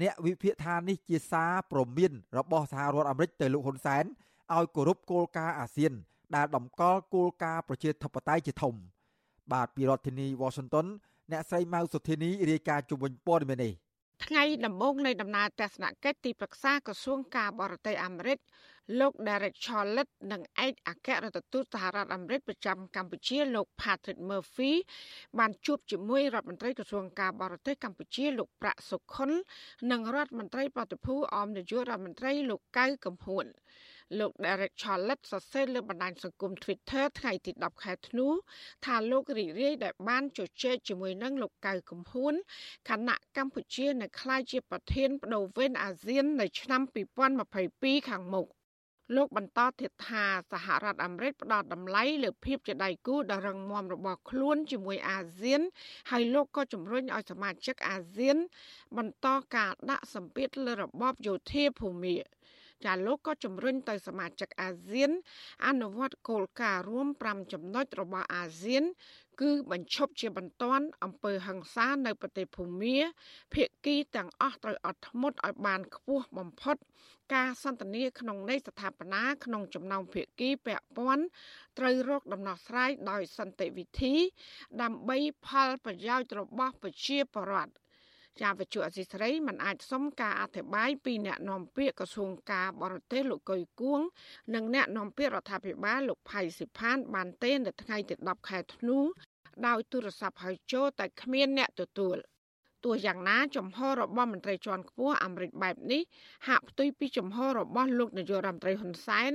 [0.00, 4.04] អ្នកវិភាគថានេះជាសារព្រមានរបស់សហរដ្ឋអាមេរិកទៅលោកហ៊ុនសែន
[4.54, 5.92] ឲ្យគោរពគោលការណ៍អាស៊ាន
[6.34, 8.74] ដែលតម្កល់គោលការណ៍ប្រជាធិបតេយ្យជាធំ
[9.52, 10.86] បាទពីរដ្ឋធានី Washington
[11.30, 13.72] អ្នកស្រីម៉ៅសុធានីរាយការណ៍ជុំវិញព័ត៌មាននេះ
[14.24, 18.38] ថ្ងៃដំបូងនៃដំណើរទស្សនកិច្ចទីប្រឹក្សាក្រសួងការបរទេសអាមេរិក
[19.00, 24.72] លោក Derek Chollet និងឯកអគ្គរដ្ឋទូតសហរដ្ឋអាមេរិកប្រចាំកម្ពុជាលោក Patrick Murphy
[25.38, 29.30] បានជួបជាមួយរដ្ឋមន្ត្រីក្រសួងការបរទេសកម្ពុជាលោកប្រាក់សុខុន
[29.92, 33.46] និងរដ្ឋមន្ត្រីប្រតិភូអមនាយករដ្ឋមន្ត្រីលោកកៅកំហួន
[34.18, 38.26] លោក Derek Chollet សរសេរលើបណ្ដាញសង្គម Twitter ថ្ងៃទី10ខែធ្នូ
[38.84, 42.34] ថាលោករីករាយដែលបានជជែកជាមួយនឹងលោកកៅកំហួន
[42.88, 46.82] គណៈកម្ពុជានៅក្លាយជាប្រធានបដូវវេនអាស៊ាននៅឆ្នាំ
[47.44, 48.46] 2022ខាងមុខ
[49.16, 55.60] លោកបន្តទៀតថាសហរដ្ឋអាមេរិកផ្ដល់តម្លៃលើភាពជាដៃគូដ៏រឹងមាំរបស់ខ្លួនជាមួយអាស៊ាន
[56.10, 58.36] ហើយលោកក៏ជំរុញឲ្យសមាជិកអាស៊ាន
[58.96, 62.16] បន្តការដាក់សម្ពាធលើរបបយោធាភូមិ
[62.84, 65.10] ចាលោកក៏ជំរុញទៅសមាជិកអាស៊ាន
[65.66, 68.84] អនុវត្តគោលការណ៍រួម5ចំណុចរបស់អាស៊ាន
[69.42, 72.96] គឺបញ្ឈប់ជាបន្ទាន់អំពើហិង្សានៅប្រទេសភូមា
[73.54, 76.76] ភៀកគីទាំងអស់ត្រូវអត់ធ្មត់ឲ្យបានខ្ពស់បំផុត
[77.34, 81.24] ការសន្ទនាក្នុងន័យស្ថាបនាក្នុងចំណោមភៀកគីពាក់ព័ន្ធ
[81.78, 84.14] ត្រូវរកដំណោះស្រាយដោយសន្តិវិធី
[84.82, 87.72] ដើម្បីផលប្រយោជន៍របស់ប្រជាពលរដ្ឋ
[88.42, 94.00] ចាវិជ្ជាអសីស្រីមិនអាចសុំការអធិប្បាយពីអ្នកនាំពាក្យក្រសួងការបរទេសលោកកុយគួង
[94.54, 98.98] និងអ្នកនាំពាក្យរដ្ឋាភិបាលលោកផៃសិផាន បានទេនៅថ្ងៃទី10ខែធ្នូ
[99.66, 102.16] ដោយទូរស័ព្ទហៅចូលតែគ្មានអ្នកទទួល
[102.86, 106.02] ទោះយ៉ាងណាចំហរបស់មន្ត្រីជាន់ខ្ពស់អាមេរិកបែបនេះ
[106.48, 109.32] ហាក់ផ្ទុយពីចំហរបស់លោកនាយករដ្ឋមន្ត្រីហ៊ុនសែន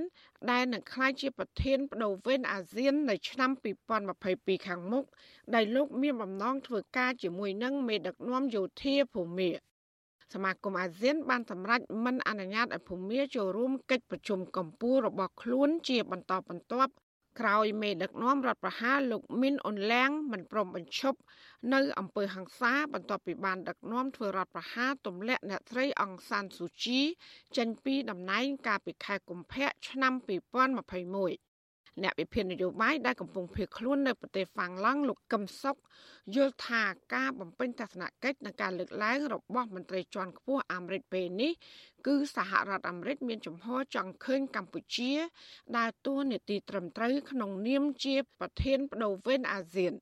[0.52, 3.52] ដែលនឹងក្លាយជាប្រធានបដូវវេនអាស៊ាននៅឆ្នាំ
[4.10, 5.06] 2022ខាងមុខ
[5.56, 9.50] ដែលលោកមានបំណងធ្វើការជាមួយនឹងមេដឹកនាំយោធាភូមា
[10.34, 16.94] សមាគមអាស៊ានបានសម្រេចមិនអនុញ្ញាតឲ្យភូមាចូលរួមកិច្ចប្រជុំកម្ពុជារបស់ខ្លួនជាបន្តបន្ទាប់
[17.39, 21.20] ក្រោយមេដឹកនាំរដ្ឋប្រហារលោកមីនអ៊ុនឡាំងមិនព្រមបញ្ឈប់
[21.74, 27.00] នៅអំពើហ ংস ាបន្ទាប់ពីបានដឹកនាំធ្វើរដ្ឋប្រហារទម្លាក់អ្នកស្រីអង្សានស៊ូជី
[27.58, 30.13] ចេញពីតំណែងកាលពីខែកុម្ភៈឆ្នាំ
[31.46, 31.51] 2021
[32.04, 35.77] អ្នកវិភាគនយោបាយដែលកំពុងភៀសខ្លួននៅប្រទេសហ្វាំងឡង់លោកកឹមសុខ
[36.36, 41.51] យល់ថាការបំពេញទស្សនកិច្ចនិងការលើកឡើងរបស់មន្ត្រីជាន់ខ្ពស់អាមេរិកពេលនេះ
[42.08, 45.12] គឺសហរដ្ឋអាមេរិកមានចំហចង់ឃើញកម្ពុជា
[45.77, 49.93] ដើរតួនាទីត្រឹមត្រូវក្នុងនាមជាប្រធានបដូវវេនអាស៊ាន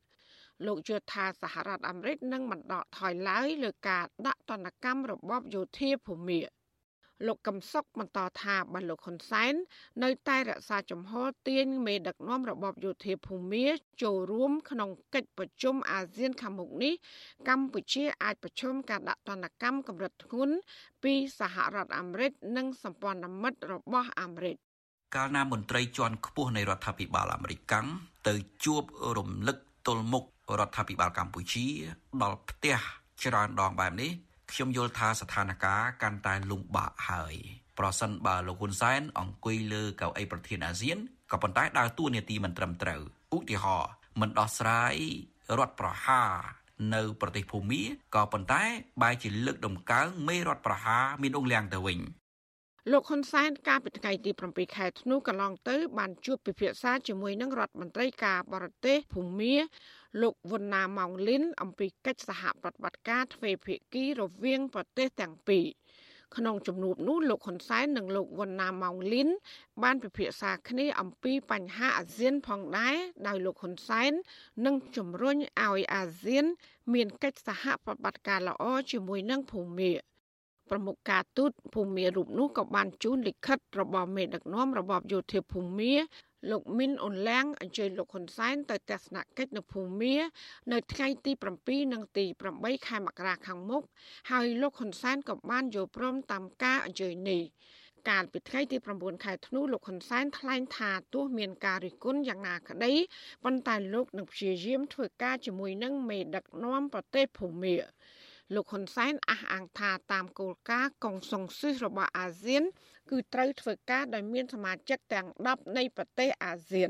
[0.67, 6.58] លោកយល់ថាសហរដ្ឋអាមេរិកនឹងមិនដកថយឡើយលើការដាក់ទណ្ឌកម្មរបបយោធាភូមិ
[7.27, 9.53] លោកកឹមសុខបន្តថាបើលោកហ៊ុនសែន
[10.03, 13.65] នៅតែរក្សាជំហរទាញមេដឹកនាំរបបយោធាភូមា
[14.03, 16.93] ចូលរួមក្នុងកិច្ចប្រជុំអាស៊ានខាងមុខនេះ
[17.49, 20.55] កម្ពុជាអាចប្រឈមការដាក់ទណ្ឌកម្មកម្រិតធ្ងន់
[21.03, 24.55] ពីសហរដ្ឋអាមេរិកនិងសម្ព័ន្ធមិត្តរបស់អាមេរិក
[25.15, 27.87] កាលណាមន្ត្រីជាន់ខ្ពស់នៃរដ្ឋាភិបាលអាមេរិកកាំង
[28.27, 28.33] ទៅ
[28.65, 28.83] ជួប
[29.17, 30.23] រំលឹកទល់មុខ
[30.59, 31.65] រដ្ឋាភិបាលកម្ពុជា
[32.21, 32.77] ដល់ផ្ទះ
[33.23, 34.11] ច្រើនដងបែបនេះ
[34.51, 37.35] ខ្ញុំយល់ថាស្ថានភាពកាន់តែលំបាកហើយ
[37.79, 40.97] ប្រសិនបើលោកហ៊ុនសែនអង្គុយលើកៅអីប្រធានអាស៊ាន
[41.31, 43.01] ក៏ប៉ុន្តែដើរតួនាទីមិនត្រឹមត្រូវ
[43.35, 44.95] ឧទាហរណ៍មិនដោះស្រាយ
[45.57, 46.31] រដ្ឋប្រហារ
[46.95, 47.81] នៅប្រទេសភូមា
[48.15, 48.63] ក៏ប៉ុន្តែ
[49.01, 51.99] បែរជាលើកដំកើងមេរដ្ឋប្រហារមានអង្គលៀងទៅវិញ
[52.91, 59.55] លោកហ៊ុនសែនកាលពីថ្ងៃទី7ខែធ្នូកន្លងទៅបានជួបពិភាក្សាជាមួយនឹងរដ្ឋមន្ត្រីការបរទេសភូមា
[60.21, 65.65] លោកវុនណាម៉ោងលីនអំពីកិច្ចសហប្រតិបត្តិការទ្វេភាគីរវាងប្រទេសទាំងពីរ
[66.35, 69.29] ក្នុងជំនួបនោះលោកហ៊ុនសែននិងលោកវុនណាម៉ោងលីន
[69.83, 72.95] បានពិភាក្សាគ្នាអំពីបញ្ហាអាស៊ានផងដែរ
[73.27, 74.11] ដោយលោកហ៊ុនសែន
[74.65, 76.45] នឹងជំរុញឲ្យអាស៊ាន
[76.93, 79.91] មានកិច្ចសហប្រតិបត្តិការល្អជាមួយនឹងភូមា
[80.69, 85.93] ប្រមុខការទូតភូមារូបនោះក៏បានជូនលិខិតរបស់មេដឹកនាំរបបយោធាភូមា
[86.49, 90.15] លោកមីនអ៊ុនឡាំងអញ្ជើញលោកហ៊ុនសែនទៅទស្សនកិច្ចនៅភូមា
[90.71, 92.25] នៅថ្ងៃទី7និងទី
[92.55, 93.83] 8ខែមករាខាងមុខ
[94.31, 97.43] ហើយលោកហ៊ុនសែនក៏បានយល់ព្រមតាមការអញ្ជើញនេះ
[98.09, 102.93] កាលពីថ្ងៃទី9ខែធ្នូលោកហ៊ុនសែនថ្លែងថាទោះមានការរិះគន់យ៉ាងណាក្តី
[103.43, 107.75] ប៉ុន្តែលោកនឹងព្យាយាមធ្វើការជាមួយនឹងមេដឹកនាំប្រទេសភូមា
[108.55, 112.63] លោកហ៊ុនសែនអះអាងថាតាមគោលការណ៍កុងសុងស៊ីសរបស់អាស៊ាន
[113.09, 116.89] គឺត្រូវធ្វើការដោយមានសមាជិកទាំង10នៃប្រទេសអាស៊ាន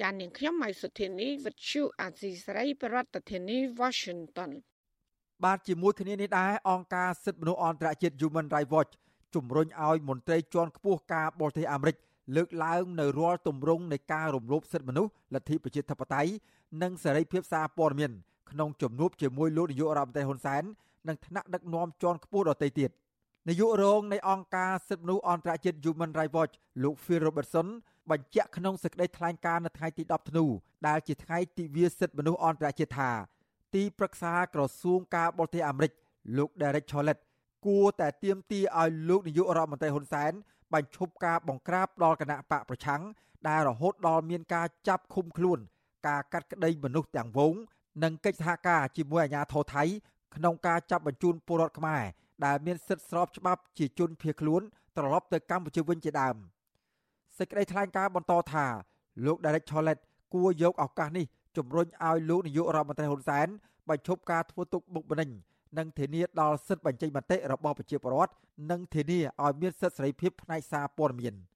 [0.00, 2.96] ចាននាងខ្ញុំម៉ៃសុធានីវិទ្យុអាស៊ីសេរីប្រ
[3.30, 4.50] ធានាធិបតី Washington
[5.44, 8.92] បាទជាមួយគ្នានេះដែរអង្គការសិទ្ធិមនុស្សអន្តរជាតិ Human Rights Watch
[9.34, 11.96] ជំរុញឲ្យមន្ត្រីជាន់ខ្ពស់ការបរទេសអាមេរិក
[12.36, 16.30] លើកឡើងនៅរាល់ទម្រង់នៃការរំលោភសិទ្ធិមនុស្សលទ្ធិប្រជាធិបតេយ្យ
[16.82, 18.12] និងសេរីភាពសារព័ត៌មាន
[18.50, 20.62] ក្នុងជំនួបជាមួយលោកនាយករដ្ឋមន្ត្រីហ៊ុនសែន
[21.08, 22.90] និងថ្នាក់ដឹកនាំជាន់ខ្ពស់ដទៃទៀត
[23.48, 27.68] នាយករងនៃអង្គការសិទ្ធិមនុស្សអន្តរជាតិ Human Rights Watch លោក Phil Robertson
[28.10, 30.44] បញ្ជាក់ក្នុងសេចក្តីថ្លែងការណ៍នៅថ្ងៃទី10ធ្នូ
[30.86, 33.10] ដែលជាថ្ងៃទិវាសិទ្ធិមនុស្សអន្តរជាតិថា
[33.74, 35.92] ទីប្រឹក្សាក្រសួងការបរទេសអាមេរិក
[36.36, 37.18] លោក Derek Chollet
[37.66, 40.32] គួរតែទាមទារឲ្យលោកនាយករដ្ឋមន្ត្រីហ៊ុនសែន
[40.74, 43.02] បញ្ឈប់ការបង្ក្រាបដល់គណៈបកប្រឆាំង
[43.48, 45.58] ដែលរហូតដល់មានការចាប់ឃុំខ្លួន
[46.08, 47.54] ការកាត់ក្តីមនុស្សទាំងវង
[48.02, 49.84] និងកិច្ចសហការជាមួយអាជ្ញាធរថៃ
[50.36, 52.02] ក្នុងការចាប់បញ្ជូនពលរដ្ឋខ្មែរ
[52.44, 54.62] ដែលមានសិទ្ធិស្របច្បាប់ជាជនភៀសខ្លួន
[54.96, 56.36] ត្រឡប់ទៅកម្ពុជាវិញជាដើម
[57.38, 58.66] សេចក្តីថ្លែងការណ៍បន្តថា
[59.26, 59.98] លោក Derek Chollet
[60.34, 63.48] គួរយកឱកាសនេះជំរុញឲ្យលោកនាយករដ្ឋមន្ត្រីហ៊ុនសែន
[63.88, 65.30] បញ្ឈប់ការធ្វើទុកបុកម្នេញ
[65.78, 68.32] និងធានាដល់សិទ្ធិបញ្ចេញមតិរបស់ប្រជាពលរដ្ឋ
[68.70, 71.34] និងធានាឲ្យមានសិទ្ធិសេរីភាពផ្នែកសារព័ត៌មាន។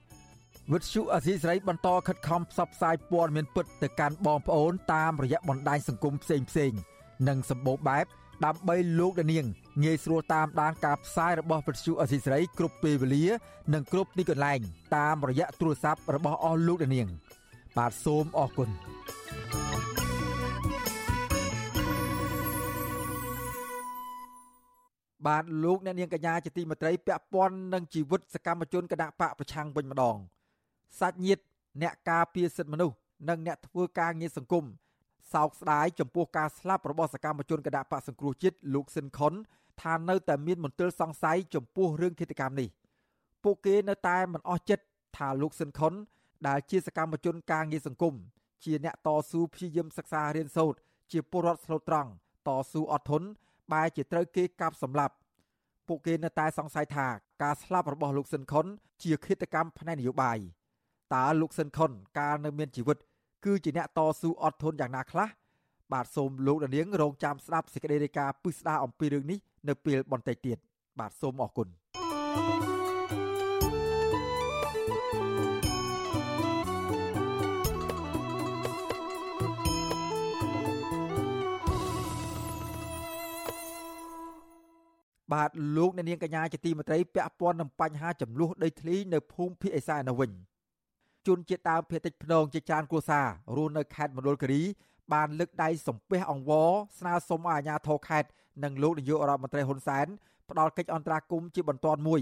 [0.69, 6.71] វិទ្យុអសីស្រីបន្តខិតខំផ្សព្វផ្សាយព័ត៌មានពិតទៅកាន់បងប្អូនតាមរយៈបណ្ដាញសង្គមផ្សេងផ្សេង
[7.27, 8.05] និងសម្បូរបែប
[8.45, 9.45] ដើម្បីលោកនាង
[9.83, 13.25] ងាយស្រួលតាមដានការផ្សាយរបស់វិទ្យុអសីស្រីគ្រប់ពេលវេលា
[13.73, 14.59] និងគ្រប់ទីកន្លែង
[14.95, 17.07] តាមរយៈទូរស័ព្ទរបស់អស់លោកនាង
[17.77, 18.69] បាទសូមអរគុណ
[25.27, 30.17] បាទលោកអ្នកនាងកញ្ញាជាទីមេត្រីពាក់ព័ន្ធនឹងជីវិតសកម្មជនគណៈបកប្រឆាំងវិញម្ដង។
[30.99, 31.43] សាច់ញាតិ
[31.81, 32.95] អ្នកការពារសិទ្ធិមនុស្ស
[33.29, 34.65] និងអ្នកធ្វើការងារសង្គម
[35.33, 39.33] សោកស្ដាយចំពោះការស្លាប់របស់សកម្មជនគណៈបកសង្គ្រោះជាតិលោកស៊ិនខុន
[39.81, 42.69] ថានៅតែមានមន្ទិលសង្ស័យចំពោះរឿងឃាតកម្មនេះ
[43.43, 44.85] ពួកគេនៅតែមិនអស់ចិត្ត
[45.17, 45.93] ថាលោកស៊ិនខុន
[46.47, 48.15] ដែលជាសកម្មជនការងារសង្គម
[48.63, 50.77] ជាអ្នកតស៊ូព្យាយាមសិក្សារៀនសូត្រ
[51.11, 52.09] ជាពលរដ្ឋស្លូតត្រង់
[52.47, 53.27] តស៊ូអត់ធន់
[53.71, 55.15] បែរជាត្រូវគេកាប់សម្លាប់
[55.87, 57.07] ពួកគេនៅតែសង្ស័យថា
[57.43, 58.65] ការស្លាប់របស់លោកស៊ិនខុន
[59.03, 60.37] ជាឃាតកម្មផ្នែកនយោបាយ
[61.13, 62.97] តើលោកស៊ិនខុនកាលនៅមានជីវិត
[63.45, 65.27] គឺជាអ្នកតស៊ូអត់ធន់យ៉ាងណាខ្លះ
[65.91, 70.57] បាទសូមលោកដានៀងរងចាំស្ដាប់សេចក្តីរាយការណ៍ពិស្ដារអំពីរឿងនេះនៅពេលបន្តិចទៀត
[70.99, 72.71] បាទសូមអរគុណ thank you
[85.33, 90.31] បាទលោកអ្នកនាងកញ្ញាជាទីមេត្រីពាក់ព័ន្ធនឹងបញ្ហាចំនួនដីធ្លីនៅភូមិភាគឦសាននៅវិញ
[91.27, 94.61] ជនជាតិដើមភាគតិចភ្នងជាច្រើនគ្រួសាររស់នៅខេត្តមណ្ឌលគិរី
[95.13, 98.29] បានលើកដៃសំពះអង្វរស្នើសុំឲ្យអាជ្ញាធរខេត្ត
[98.63, 100.07] និងលោកនាយករដ្ឋមន្ត្រីហ៊ុនសែន
[100.49, 102.21] ផ្ដល់កិច្ចអន្តរាគមន៍ជាបន្ទាន់មួយ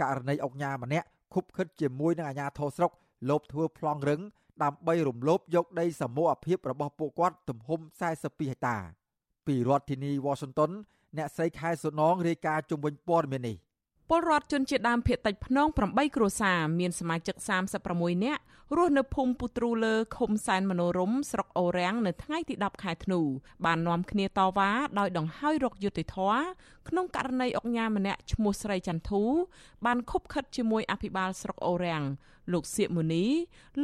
[0.00, 2.90] ករណីអង្គញាម្នាក់ខុបខិតជាមួយនឹងអាជ្ញាធរស្រុក
[3.30, 4.20] លបធ្វើប្លង់រឹង
[4.62, 8.76] ដើម្បីរំលោភយកដីសមូហភាពរបស់ពួកគាត់ទំហំ42ហិកតា
[9.46, 10.70] ពីរដ្ឋធានី Washington
[11.16, 13.56] អ្នកស្រីខែសុនងរាយការណ៍ជុំវិញព័ត៌មាននេះ
[14.12, 17.36] ពលរដ្ឋជនជាតិដើមភាគតិចភ្នង8គ្រួសារមានសមាជិក
[17.80, 18.42] 36នាក់
[18.76, 23.20] រស់នៅភូមិពុទ្រូលើឃុំសែនមនោរមស្រុកអូរាំងនៅថ្ងៃទី10ខែធ្នូ
[23.64, 26.40] បាននាំគ្នាតវ៉ាដោយដង្ហើយរកយុត្តិធម៌
[26.88, 29.22] ក្នុងករណីអុកញ៉ាម្នាក់ឈ្មោះស្រីចន្ទធូ
[29.86, 32.02] បានខុបខិតជាមួយអភិបាលស្រុកអូរាំង
[32.52, 33.24] លោកសៀកមូនី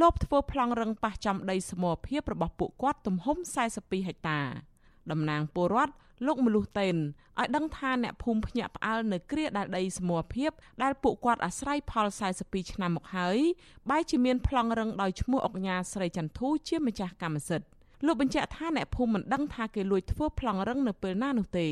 [0.00, 3.36] លបធ្វើប្លង់រឹងប៉ះចំដីសមរភាពរបស់ពួកគាត់ទំហំ
[3.72, 4.40] 42ហិកតា
[5.10, 5.94] តំណាងពលរដ្ឋ
[6.26, 6.96] លោកមលុះតេន
[7.40, 10.50] ឲ្យដឹងថាអ្នកភូមិភ្ញាក់ផ្អើលនៅគ្រាដែលដីសមរភាព
[10.82, 12.06] ដែលពួកគាត់អាស្រ័យផល
[12.40, 13.38] 42ឆ្នាំមកហើយ
[13.90, 17.66] បែរជាមានប្លង់រឹងដោយឈ្មោះអុកញ៉ាស្រីចន្ទធូជាម្ចាស់កម្មសិទ្ធិ
[18.06, 21.66] លោកបញ្ជាក់ថាអ្នកភូមិមិនដឹងថាគេលួចធ្វើប្លង់រឹងនៅពេលណានោះទេ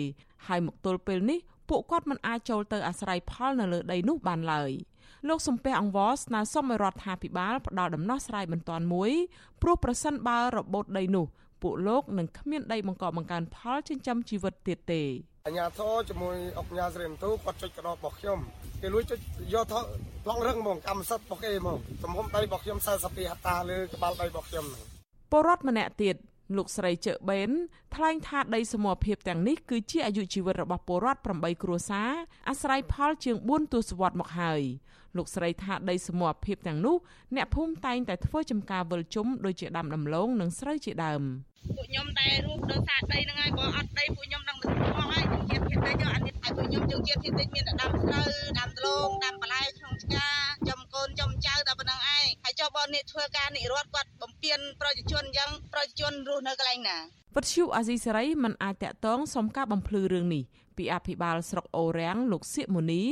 [0.46, 4.72] ហើយមកទល់ពេលនេះពួកគាត់មិនអាចចូលទៅអាស្រ័យផលនៅលើដីនោះបានឡើយ
[5.28, 9.12] លោកសំពះអង្វរស្នើសុំឲ្យរដ្ឋាភិបាលផ្ដល់ដំណោះស្រាយបន្ទាន់មួយ
[9.62, 11.26] ព្រោះប្រសិនបើរបូតដីនោះ
[11.64, 15.02] ពួកលោកនឹងគ្មានដីបង្កបង្កើនផលចិញ្ចឹមជីវិតទៀតទេ
[15.46, 18.38] អញ្ញាធរជាមួយអុកញ៉ាស្រីមទូគាត់ចុចកដោរបស់ខ្ញុំ
[18.82, 19.20] គេលួចចុច
[19.54, 19.74] យកថ
[20.24, 24.84] ប្លង់រឹងហ្មងកម្មសិទ្ធិរបស់គេហ្មងទំហំដីរបស់ខ្ញុំ42ហត្តាលើក្បាលដីរបស់ខ្ញុំហ្នឹង
[25.30, 26.16] ពលរដ្ឋម្នាក់ទៀត
[26.56, 27.50] លោកស្រីជើបេន
[27.94, 32.10] ថ្លែងថាដីសមរភាពទាំងនេះគឺជាអាយុជីវិតរបស់ពលរដ្ឋ8គ្រួសារ
[32.48, 34.62] អាស្រ័យផលជាង4ទសវត្សរ៍មកហើយ
[35.16, 36.96] លោកស្រីថាដីសមរភាពទាំងនោះ
[37.36, 41.22] អ្នកភូមិតែងតែធ្វើចំការវិលជុំដូចជាដាំដំឡូងនិងស្រូវជាដើម
[41.76, 50.36] ពួកខ្ញុំតែរੂដោយសារដីហ្នឹងហើយបើអត់ដីពួកខ្ញុំនឹងមិនស្គាល់ហើយជំនឿភាគតិចអត់មានហើយពួកខ្ញុំជំនឿភាគតិចមានតែដាំស្រូវដាំដំឡូងដាំបន្លែក្នុងឆ្ការ
[50.68, 56.96] ចំកូនចំចៅតែប៉ុណ្្នឹងឯងហើយចុះបើនេះធ្វើការនិរដ្ឋគាត់បំពេញប្រជាជនអញ្ចឹងប្រជាជនរស់នៅកន្លែងណា
[57.34, 60.42] វត្តឈូអាស៊ីសេរីមិនអាចតាក់ទងសុំការបំភ្លឺរឿងនេះ
[60.76, 63.02] ពីអភិបាលស្រុកអូរាំងលោកសៀកមូនី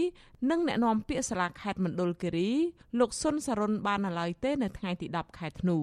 [0.50, 2.50] និងអ្នកនាំពាក្យសាលាខេត្តមណ្ឌលគិរី
[2.98, 5.76] លោកសុនសរុនបាននៅឡើយទេនៅថ្ងៃទី10ខែធ្នូ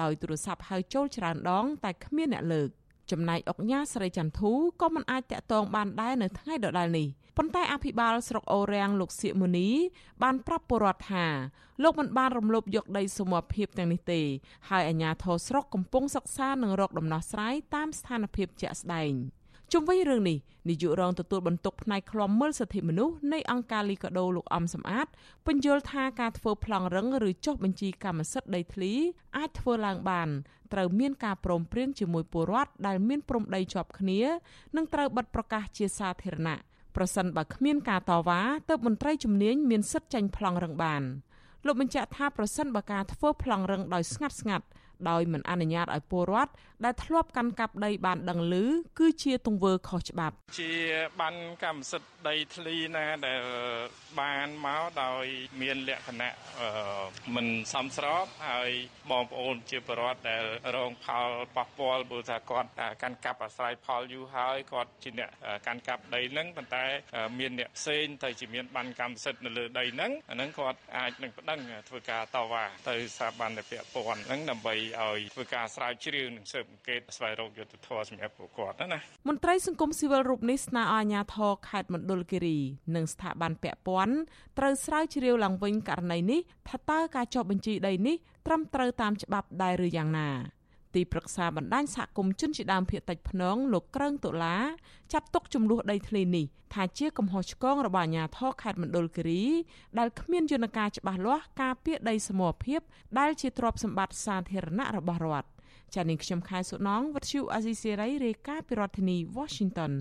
[0.00, 2.70] ដោយទូរស័ព្ទហៅចូលច្រើនដង តែគ្មានអ្នកលើក
[3.10, 9.68] ចំណែកអុកញ៉ាស្រីចន្ទធូក៏មិនអាចតាក់ទងបានដែរនៅថ្ងៃដដែលនេះប៉ុន្តែអភិបាលស្រុកអូរាំងលោកសៀកមូនី
[10.22, 11.26] បានប្រាប់ពលរដ្ឋថា
[11.82, 14.20] លោកមិនបានរំលោភយកដីសមរភាពទាំងនេះទេ
[14.68, 19.12] ហើយអាជ្ញាធរស្រុកកំពុងសិក្សានិងរកដំណោះស្រាយតាមស្ថានភាពជាក់ស្ដែង
[19.72, 25.06] ជុំវិញរឿងនេះនាយករងទទួលបន្ទុកផ្នែកឃ្លាំមើលសិទ្ធិមនុស្សនៃអង្គការលីកាដូលោកអំសំអាត
[25.46, 28.92] ពន្យល់ថាការធ្វើប្លង់រឹងឬចុះបញ្ជីកម្មសិទ្ធិដីធ្លី
[29.36, 30.28] អាចធ្វើឡើងបាន
[30.72, 34.20] ត្រូវមានការព្រមព្រៀងជាមួយពលរដ្ឋដែលមានព្រំដីជាប់គ្នា
[34.76, 36.58] និងត្រូវបិទប្រកាសជាសាធារណៈ
[36.96, 41.02] ប្រសិនបើគ្មានការតវ៉ាទើបមន្ត្រីជំនាញមានសិទ្ធិចាញ់ប្លង់រឹងបាន
[41.66, 44.66] លោកបញ្ជាក់ថាប្រសិនបើការធ្វើប្លង់រឹងដោយស្ងាត់ស្ងាត់
[45.10, 46.52] ដោយមិនអនុញ្ញាតឲ្យពលរដ្ឋ
[46.84, 48.54] ដែលធ្លាប់កាន់កាប់ដីបានដឹងឮ
[48.98, 50.72] គឺជាទង្វើខុសច្បាប់ ជា
[51.20, 51.34] បាន
[51.64, 53.42] កម្មសិទ្ធិដីធ្លីណាដែល
[54.20, 55.24] បានមកដោយ
[55.60, 56.34] មានលក្ខណៈ
[57.34, 58.70] មិនសមស្របហើយ
[59.10, 60.44] បងប្អូនជាពលរដ្ឋដែល
[60.76, 62.68] រងផលប៉ះពាល់ព្រោះថាគាត់
[63.02, 65.30] កាន់កាប់អាស្រ័យផលយូរហើយគាត់ជាអ្នក
[65.66, 66.84] កាន់កាប់ដីហ្នឹងប៉ុន្តែ
[67.38, 78.98] មានអ្នកផ្សេងទៅជាមានបានកម្មសិទ្ធិនៅលើដីហ្នឹងអាហ្នឹងគាត់អាចនឹងប្តឹងធ្វើការតវ៉ាទៅស្ថាប័នពាក់ព័ន្ធហ្នឹងដើម្បីឲ្យធ្វើការស្រាវជ្រាវនិងស៊ើបអង្កេតស្វែងរកយុត្តិធម៌សម្រាប់ពួកគាត់ណា
[79.28, 82.58] មន្ត្រីសង្គមស៊ីវិលរូបនេះស្នើឲ្យអាជ្ញាធរខេត្តមណ្ឌលគិរី
[82.94, 84.16] និងស្ថាប័នពាក់ព័ន្ធ
[84.58, 90.30] ត្រូវស្រាវជ្រាវឡើងវិញករណីនេះថាតើការចុះបញ្ជីដីនេះត្រឹមត្រូវតាមច្បាប់ដែរឬយ៉ាងណា
[90.94, 94.56] ទីប្រឹក្សាបណ្ដាញសហគមន៍ជនជាដើមភាគតិចភ្នងលោកក្រើងតុលា
[95.12, 99.44] ចាត់ទុកចំនួនដីធ្លីនេះថាជាកំហុសឆ្គងរបស់អាជ្ញាធរខេត្តមណ្ឌលគិរី
[99.98, 102.80] ដែលគ្មានយន្តការច្បាស់លាស់ការពារដីសមរភាព
[103.18, 105.48] ដែលជាទ្រព្យសម្បត្តិសាធារណៈរបស់រដ្ឋ
[105.94, 109.92] ចានាងខ្ញុំខែសុណងវັດឈូអាស៊ីសេរីរាយការណ៍ពីរដ្ឋធានី Washington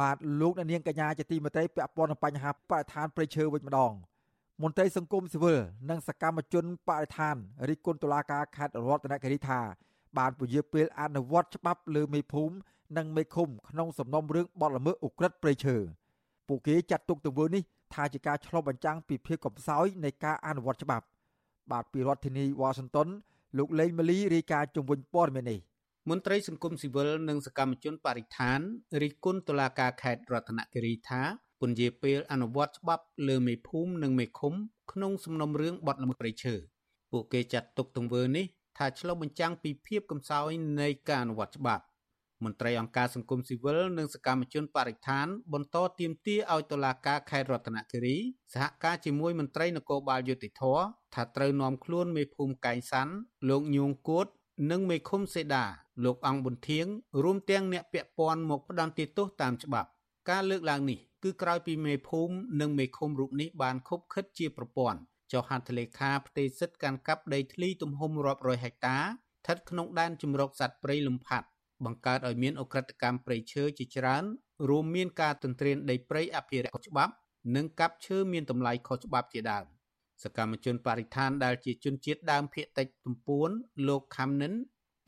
[0.00, 3.92] បាទលោកនាងកញ្ញាជាទីមេត្រីពាក់ព័ន្ធនឹងបញ្ហាបរិស្ថានព្រៃឈើវិញម្ដង
[4.62, 5.58] មន្ត្រីសង្គមស៊ីវិល
[5.90, 7.36] និងសកម្មជនបរិស្ថាន
[7.68, 9.60] រិះគន់តុលាការខេត្តរតនគិរីថា
[10.18, 12.54] បានពជាពេលអនុវត្តច្បាប់លើមេភូមិ
[12.96, 15.76] និងមេឃុំក្នុងសំណុំរឿងបទល្មើសឧក្រិដ្ឋព្រៃឈើ
[16.48, 17.62] ពួកគេចាត់ទុកទង្វើនេះ
[17.94, 21.06] ថាជាការឆ្លុះបញ្ចាំងពីភាពកំសោយនៃការអនុវត្តច្បាប់
[21.70, 23.08] បាទពីរដ្ឋធានីវ៉ាស៊ីនតោន
[23.58, 25.60] លោកលេងម៉ាលីរាយការណ៍ជំវិញព័ត៌មាននេះ
[26.10, 28.60] មន្ត្រីសង្គមស៊ីវិលនិងសកម្មជនបរិស្ថាន
[29.02, 31.22] រិះគន់តុលាការខេត្តរតនគិរីថា
[31.60, 34.54] ពន្យាពេលអនុវត្តច្បាប់លើមេភូមិនិងមេឃុំ
[34.92, 36.54] ក្នុងសំណុំរឿងបទល្មើសព្រៃឈើ
[37.12, 38.46] ពួកគេចាត់ទុកទង្វើនេះ
[38.78, 41.84] ថាឆ្លុះបញ្ចាំងពីភាពកំសោយនៃការអនុវត្តច្បាប់
[42.44, 48.16] មន្ត្រីអង្គការសង្គមស៊ីវិលនិងសកម្មជនបរិស្ថានបន្តទាមទារឲ្យតុលាការខេត្តរតនគិរី
[48.52, 50.62] សហការជាមួយមន្ត្រីនគរបាលយុតិធធ
[51.14, 53.14] ថាត្រូវនាំខ្លួនមេភូមិកែងសាន់
[53.48, 54.26] លោកញួងគួត
[54.70, 55.64] និងមេឃុំសេដា
[56.04, 56.86] លោកអង្គប៊ុនធៀង
[57.22, 59.88] រួមទាំងអ្នកពាក់ព័ន្ធមកផ្ដន្ទាទោសតាមច្បាប់
[60.30, 64.98] ការលើកឡើងនេះគឺក្រោយពីមេភូមិនិងមេឃុំរូបនេះបានខົບខិតជាប្រព័ន្ធ
[65.32, 71.46] ចុះហត្ថលេខាផ្ទេរសិទ្ធិកាន់កាប់ដីធ្លីទំហំរាប់រយហិកតាស្ថិតក្នុងដែនជំរកសត្វព្រៃលំផាត់
[71.84, 74.24] បង្កើតឲ្យមានអ ுக ្រិតកម្មព្រៃឈើជាច្រើន
[74.68, 77.12] រួមមានការទន្ទ្រានដីព្រៃអភិរក្សខុសច្បាប់
[77.56, 79.64] និងកាប់ឈើមានតម្លៃខុសច្បាប់ជាដើម
[80.22, 83.48] សកម្មជនបរិស្ថានដែលជាជនជាតិដើមភាគតិចទំពួន
[83.88, 84.52] លោកខំនិន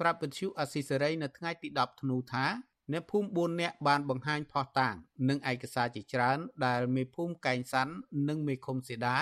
[0.01, 2.47] ប្រាប់វិទ្យុអស៊ីសេរីនៅថ្ងៃទី10ធ្នូថា
[2.93, 4.95] អ្នកភូមិ4នាក់បានបង្ហាញផុសតាង
[5.29, 7.95] និងឯកសារជាច្រើន ដែលមេភូមិកែងសាន់
[8.29, 9.17] និងមេឃុំសេដា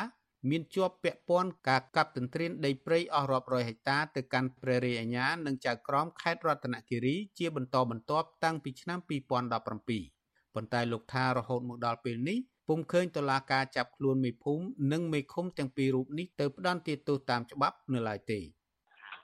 [0.50, 18.40] មានជាប់ពាក់ព័ន្ធការកាប់ទន្ទ្រានដីព្រៃអស់រាប់រយហិកតាទៅកាន់ព្រះរាជអាជ្ញានិងចៅក្រមខេត្តរតនគិរីជាបន្តបន្ទាប់តាំងពីឆ្នាំ2017ប៉ុន្តែលោកថារហូតមកដល់ពេលនេះពុំឃើញតុលាការចាប់ខ្លួនមេភូមិនិងមេឃុំទាំងពីររូបនេះទៅផ្ដន្ទាទោសតាមច្បាប់នៅឡើយទេ។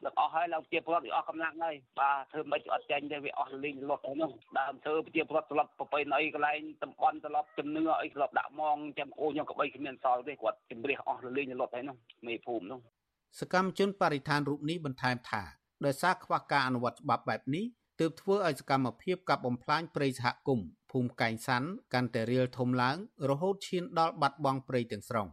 [0.04, 12.80] លើកអស់ហើយឡើងជាពលរដ្ឋវាអស់កម្លាំងហើយបាទធ្វើមិនអត់ចាញ់ទេវាអស់លីងលត់ហើយនោះដើមធ្វើជាពលរដ្ឋស្លាប់ប្រពៃណីកន្លែងតំបន់ស្លាប់ជំនឿអីស្លាប់ដាក់មងចាំអូខ្ញុំក្បីគ្មានសល់ទេគាត់ជំរះអស់លីងលត់ហើយនោះមេភូមិនោះ
[13.40, 15.42] សកម្មជនបរិស្ថានរូបនេះបន្ថែមថា
[15.86, 17.64] ដោយសារខ្វះការអនុវត្តច្បាប់បែបនេះ
[18.00, 22.96] ទើបធ្វើឲ្យសកម្មភាពកាប់បំផ្លាញព្រៃសហគមន៍ភូមិកែងសាន់កាន់តែរៀលធំឡើង
[23.28, 25.26] រហូតឈានដល់បាត់បង់ព្រៃទាំងស្រុង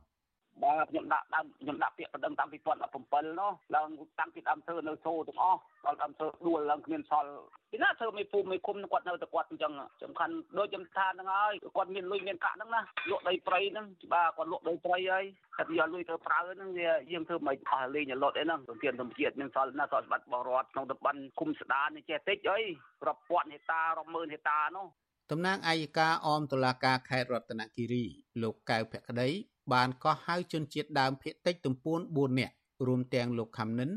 [0.64, 3.88] បាទខ្ញុំដាក់ដើមខ្ញុំដាក់ពាក្យបណ្ដឹងតាំងពី2017នោះឡើង
[4.20, 7.32] តាំងពីដើមធ្វើនៅសូទាំងអស់ដល់ដើមធ្វើដួលឡើងគ្មានសល់
[7.72, 15.26] ពីណាធ្វើមេភូមិមេឃុំគាត់នៅតែគាត់អញ្ចឹងសំខាន់ដូចខ្ញុំថាហ្នឹងហើយគាត់មានលុយមានកាក់ហ្នឹងណាលក់ដីព្រៃហ្នឹងបាទគាត់លក់ដីព្រៃហើយ
[15.58, 22.60] គាត់យកលុយទៅប្រើហ្នឹងវាយើងធ្វើមិនអស់លេងលត់អីហ្នឹងទន្ទានធម្មជាតិមានសល់ណាសល់សម្បត្តិបរដ្ឋក្នុងតំបន់គុំស្ដាននេះចេះតិចអី
[23.08, 24.88] រាប់ពាន់ហិកតារាប់ម៉ឺនហិកតានោះ
[25.32, 28.06] តំណាងអัยការអមតុលាការខេត្តរតនគិរី
[28.42, 29.30] លោកកៅភក្តី
[29.74, 32.54] បានកោះហៅជនជាតិដើមភាគតិចទំពួន4នាក់
[32.88, 33.92] រួមទាំងលោកខំនិន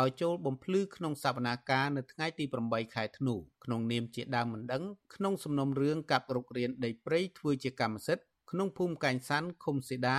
[0.00, 10.18] ឲ្យចូលបំភ្លឺក្នុងសវនាការនៅថ្ងៃទី8ខែធ្នូក្នុងនាមជាដើមមិនដឹងក្នុងសំណុំរឿងកាប់រុករានដីព្រៃធ្វើជាកម្មសិទ្ធិក្នុងភូមិកែងសាន់ឃុំសេដា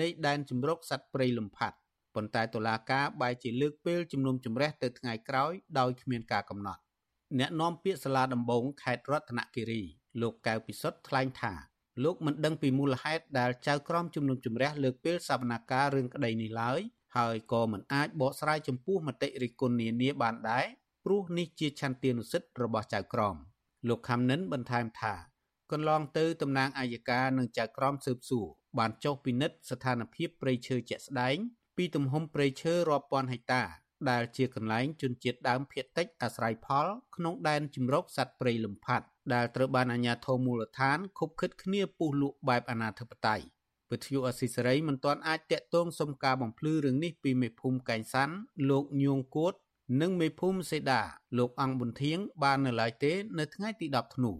[0.00, 1.76] នៃដែនជំរកសត្វព្រៃលំផាត់
[2.14, 6.80] ប៉ុន្តែតុលាការបែរជាលើកពេលជំនុំជម្រះទៅថ្ងៃក្រោយដោយគ្មានការកំណត់
[7.38, 9.82] អ្នកនាំពាក្យសាលាដំបងខេត្តរតនគិរី
[10.20, 11.52] លោកកៅពិសុទ្ធថ្លែងថា
[12.04, 16.80] លោកមិនដឹងពីមូលហេតុដែលចៅក្រមជំនុំជម្រះលើកពេលសវនកម្មរឿងក្តីនេះឡើយ
[17.16, 20.66] ហើយក៏មិនអាចបកស្រាយចំពោះមតិរិះគន់នានាបានដែរ
[21.04, 23.36] ព្រោះនេះជាឆន្ទានុសិទ្ធិរបស់ចៅក្រម
[23.88, 25.14] លោកខំនិនបន្ថែមថា
[25.72, 28.46] កន្លងទៅតំណាងអាយកានិងចៅក្រមស៊ើបសួរ
[28.78, 31.36] បានចុះពិនិត្យស្ថានភាពព្រៃឈើជាក់ស្ដែង
[31.76, 33.62] ពីទំហំព្រៃឈើរាប់ពាន់ហិកតា
[34.10, 36.86] ដែលជាកន្លែងជនជាតិដើមភាគតិចអាស្រ័យផល
[37.16, 43.44] ក្នុងដែនជំរកសត្វព្រៃលំផាត់ដែលត្រូវបានអាជ្ញាធរមូលដ្ឋានខុបខិតគ្នាពុះលក់បែបអនាធិបតេយ្យ
[43.90, 48.34] វិទ្យុអស៊ីសេរីមិនទាន់អាចតាក់ទងសុំការបំភ្លឺរឿងនេះពីមេភូមិកែងសាន់
[48.70, 49.54] លោកញួងគួត
[50.00, 51.02] និងមេភូមិសេដា
[51.38, 54.32] លោកអង្គប៊ុនធៀងបាននៅឡើយទេ នៅថ្ងៃទី10ធ្នូ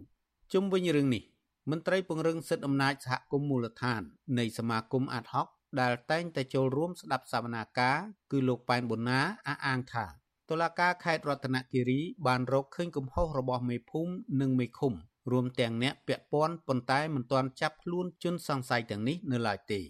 [0.52, 1.24] ជុំវិញរឿងនេះ
[1.70, 4.02] មន្ត្រីពង្រឹងសិទ្ធិអំណាចសហគមន៍មូលដ្ឋាន
[4.38, 5.46] នៃសមាគមអាត់ហុក
[5.80, 7.98] ដែលតែងតែចូលរួមស្ដាប់សវនាការ
[8.30, 10.06] គឺលោកប៉ែនប៊ុនណាអះអាងថា
[10.50, 14.92] តុលាការខេត្តរតនគិរីបានរកឃើញកំហុសរបស់មេភូមិនិងមេឃុំ
[15.32, 19.80] រួមទាំងអ្នកពាក់ព័ន្ធប៉ុន្តែមិនទាន់ចាប់ខ្លួនជនសង្ស័យទាំងនេះនៅឡើយទេ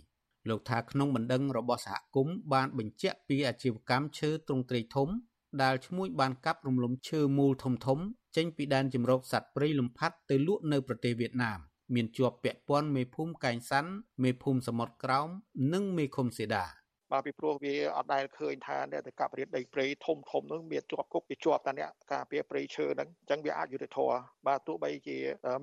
[0.48, 5.08] លោកថាក្នុងបណ្ដឹងរបស់សហគមន៍បានបញ្ជាក់ពីអាជីវកម្មឈើទ្រង់ទ្រាយធំ
[5.62, 7.98] ដែលឈ្មួញបានកាប់រំលំឈើមូលធំធំ
[8.36, 11.58] ចេញពីដែនជំរកសត្វព្រៃលំផាត់ទៅលក់នៅប្រទេសវៀតណាម
[11.94, 13.90] មានជាប់ពាក់ព័ន្ធមេភូមិកែងសាន់
[14.22, 15.28] មេភូមិសមុទ្រក្រោម
[15.72, 16.80] និងមេឃុំសេដា
[17.12, 25.18] បាទពីព្រោះវាអត់ដែលឃើញថាអ្នកទៅកាប់រៀនដីព្រៃធំធំនោះមានជាប់គុកវាជាប់តែអ្នកការពារព្រៃឈើហ្នឹងអញ្ចឹងវាអាចយុត្តិធម៌បាទទោះបីជា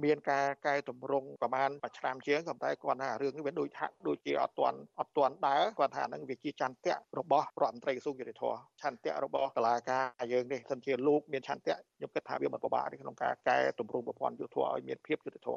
[0.06, 8.44] មានការកែតម្រង់ប្រហែលមួយឆ្នាំជាងក៏តែគាត់ថារឿងនេះវាដូចហាក់ដូចជាអត់ទាន់អត់ទាន់ដើរគាត់ថាហ្នឹងវាជាចន្ទៈរបស់រដ្ឋមន្ត្រីក្រសួងយុតិធធ
[8.82, 15.50] ឆន្ទៈរបស់តុលាការយើងនេះសិនជាលោកមានឆន្ទៈខ្ញុំគិតថាវាមិនពិបាកទេក្នុងការកែតម្រង់ប្រព័ន្ធយុតិធធឲ្យមានភាពយុតិធធ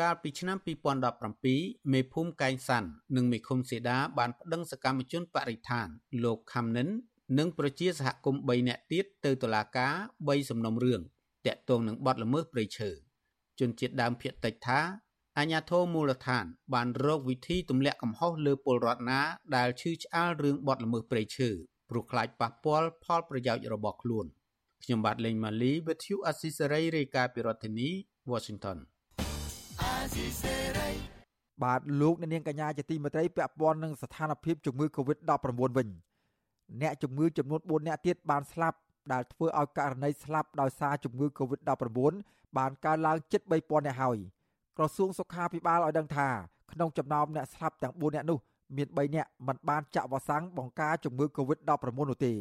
[0.06, 0.56] ាលពីឆ្នាំ
[1.24, 5.88] 2017មេភូមិកែងសាន់និងមេឃុំសេដាបានប្តឹងសកម្មជនបរិស្ថាន
[6.24, 6.88] លោកខំនិន
[7.38, 9.94] និងប្រជាសហគមន៍3នាក់ទៀតទៅតុលាការ
[10.26, 11.00] 3សំណុំរឿង
[11.46, 12.90] តាក់ទងនឹងបទល្មើសព្រៃឈើ
[13.60, 14.80] ជនជាតិដើមភាគតិចថា
[15.38, 16.44] អាញាធរមូលដ្ឋាន
[16.74, 19.20] បានរកវិធីទម្លាក់កំហុសលើពលរដ្ឋណា
[19.56, 21.48] ដែលឈឺឆ្អាលរឿងបទល្មើសព្រៃឈើ
[21.90, 24.26] ព្រោះខ្លាចប៉ះពាល់ផលប្រយោជន៍របស់ខ្លួន
[24.82, 27.88] ខ្ញុំបាទលេងម៉ាលី With you Assisary រាយការណ៍ពីរដ្ឋធានី
[28.32, 28.78] Washington
[31.62, 35.88] បាទលោកអ្នកនាងកញ្ញាជាទីមេត្រីពាក់ព័ន្ធនឹងស្ថានភាពជំងឺ Covid-19 វិញ
[36.80, 38.78] អ្នកជំងឺចំនួន4អ្នកទៀតបានស្លាប់
[39.12, 42.12] ដែលធ្វើឲ្យករណីស្លាប់ដោយសារជំងឺ Covid-19
[42.58, 44.18] បានកើនឡើងជិត3000អ្នកហើយ
[44.76, 46.28] ក្រសួងសុខាភិបាលឲ្យដឹងថា
[46.72, 48.38] ក្នុងចំណោមអ្នកស្លាប់ទាំង4អ្នកនោះ
[48.76, 51.70] មាន3នាក់មិនបានចាក់វ៉ាក់សាំងបង្ការជំងឺ Covid-19
[52.10, 52.32] នោះទេ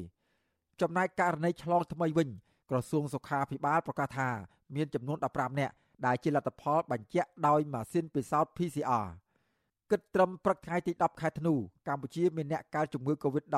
[0.82, 2.30] ចំណែកករណីឆ្លងថ្មីវិញ
[2.70, 4.30] ក្រសួងសុខាភិបាលប្រកាសថា
[4.76, 5.74] មានចំនួន15នាក់
[6.06, 9.08] ដែលជាលទ្ធផលបញ្ជាក់ដោយម៉ាស៊ីនពិសោធន៍ PCR
[9.92, 11.54] គិតត្រឹមព្រឹកថ្ងៃទី10ខែធ្នូ
[11.88, 13.56] កម្ពុជាមានអ្នកកើតជំងឺ Covid-19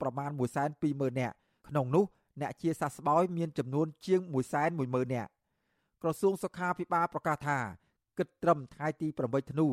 [0.00, 0.30] ប្រមាណ
[0.74, 1.34] 120,000នាក់
[1.68, 2.04] ក្នុងនោះ
[2.40, 4.20] អ្នកជាសះស្បើយមានចំនួនជាង
[4.66, 5.30] 110,000នាក់
[6.02, 7.58] ក្រសួងសុខាភិបាលប្រកាសថា
[8.18, 9.72] គិតត្រឹមថ្ងៃទី8ធ្នូរ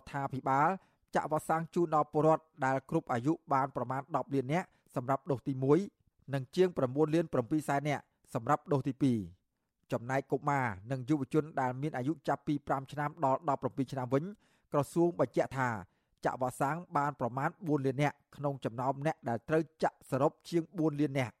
[0.00, 0.68] ដ្ឋាភិបាល
[1.14, 5.52] ចាក់វ៉ាក់សាំងជូនដល់ពលរដ្ឋដែលគ្រប់អាយុបានប្រមាណ10លាននាក់សម្រាប់ដូសទី
[5.94, 8.02] 1និងជាង9លាន7សែននាក់
[8.34, 9.41] សម្រាប់ដូសទី2
[9.92, 14.24] ចំណែកកុមារនិងយុវជនដែលមានអាយុចាប់ពី5ឆ្នាំដល់17ឆ្នាំវិញ
[14.72, 15.68] ក្រសួងបញ្ជាក់ថា
[16.24, 21.34] ចាក់វ៉ាក់សាំងបានប្រមាណ4លាននាក់ក្នុងចំណោមអ្នកដែលត្រូវចាក់សរុបជាង4លាននាក់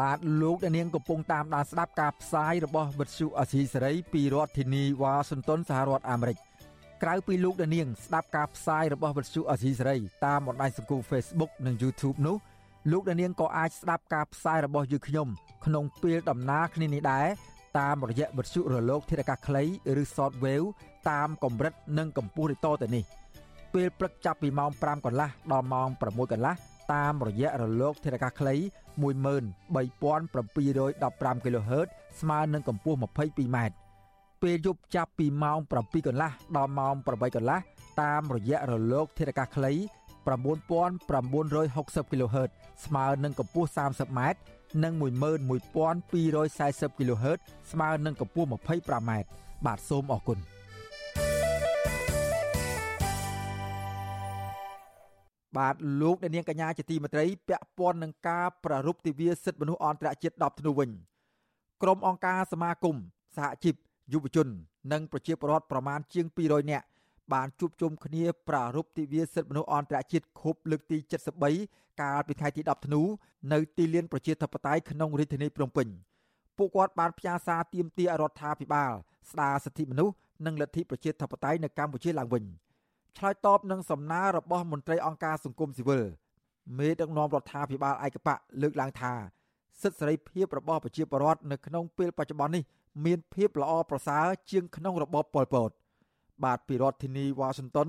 [0.00, 6.38] បាទលោកអ្នកនាងកំពុងតាមដានស្ដាប់ការផ្សាយរបស់វិទ្យុអសីសេរីពីរដ្ឋធានីវ៉ាស៊ីនតោនសហរដ្ឋអាមេរិក
[7.02, 12.36] ក្រៅពីលោកអ្នកនាងស្ដាប់ការផ្សាយរបស់វិទ្យុអសីសេរីតាមបណ្ដាញសង្គម Facebook និង YouTube នោះ
[12.92, 15.28] លោកអ្នកនាងក៏អាចស្ដាប់ការផ្សាយរបស់យើងខ្ញុំ
[15.66, 17.26] ក្នុងពេលដំណើរគ្នានេះដែរ
[17.78, 19.62] តាមរយៈវិទ្យុរលក ធារកាសខ្លី
[20.00, 20.66] ឬ Shortwave
[21.10, 23.04] តាមកម្រិតនិងកម្ពស់ដូចតទៅនេះ
[23.74, 26.54] ពេលព្រឹកចាប់ពីម៉ោង5កន្លះដល់ម៉ោង6កន្លះ
[26.94, 28.54] តាមរយៈរលកធារកាសខ្លី
[29.02, 31.88] 13715 kHz
[32.20, 33.83] ស្មើនឹងកម្ពស់ 22m
[34.44, 37.58] ពេលយប់ចាប់ពីម៉ោង7កន្លះដល់ម៉ោង8កន្លះ
[38.02, 39.72] តាមរយៈរលក ធារកាសខ្លី
[40.24, 42.50] 9960 kHz
[42.84, 44.20] ស្មើនឹងកម្ពស់ 30m
[44.84, 47.38] និង11240 kHz
[47.70, 49.10] ស្មើនឹងកម្ពស់ 25m
[49.66, 50.38] បាទសូមអរគុណ
[55.56, 60.90] បាទលោកអ្នកនាងកញ្ញាជាទីមេត្រីពាក់ព័ន្ធនឹងការប្រារព្ធទិវាសិទ្ធិមនុស្សអន្តរជាតិ10ធ្នូវិញ
[61.82, 62.96] ក្រុមអង្គការសមាគម
[63.38, 63.76] សហជីព
[64.12, 64.48] យុវជន
[64.92, 66.86] និងប្រជាពលរដ្ឋប្រមាណជាង200នាក់
[67.32, 70.96] បានជួបជុំគ្នាប្រារព្ធទិវាសិទ្ធិមនុស្សអន្តរជាតិខូបលើកទី
[71.50, 73.02] 73កាលពីថ្ងៃទី10ធ្នូ
[73.52, 75.88] នៅទីលានប្រជាធិបតេយ្យក្នុងរាជធានីភ្នំពេញ
[76.58, 78.92] ពួកគាត់បានផ្ញើសារទាមទាររដ្ឋាភិបាល
[79.30, 80.14] ស្ដារសិទ្ធិមនុស្ស
[80.46, 82.44] និងលទ្ធិប្រជាធិបតេយ្យនៅកម្ពុជាឡើងវិញ។
[83.18, 86.04] ឆ្លើយតបនឹងសំណើរបស់មន្ត្រីអង្គការសង្គមស៊ីវិល
[86.78, 89.12] មេដឹកនាំរដ្ឋាភិបាលឯកបៈលើកឡើងថា
[89.82, 92.62] សិទ្ធិសេរីភាពរបស់ប្រជាពលរដ្ឋនៅក្នុងពេលបច្ចុប្បន្ននេះ
[93.04, 95.70] មានភាពល្អប្រសើរជាងក្នុងរបបប៉ុលពត
[96.44, 97.88] បាទពីរដ្ឋធានីវ៉ាស៊ីនតោន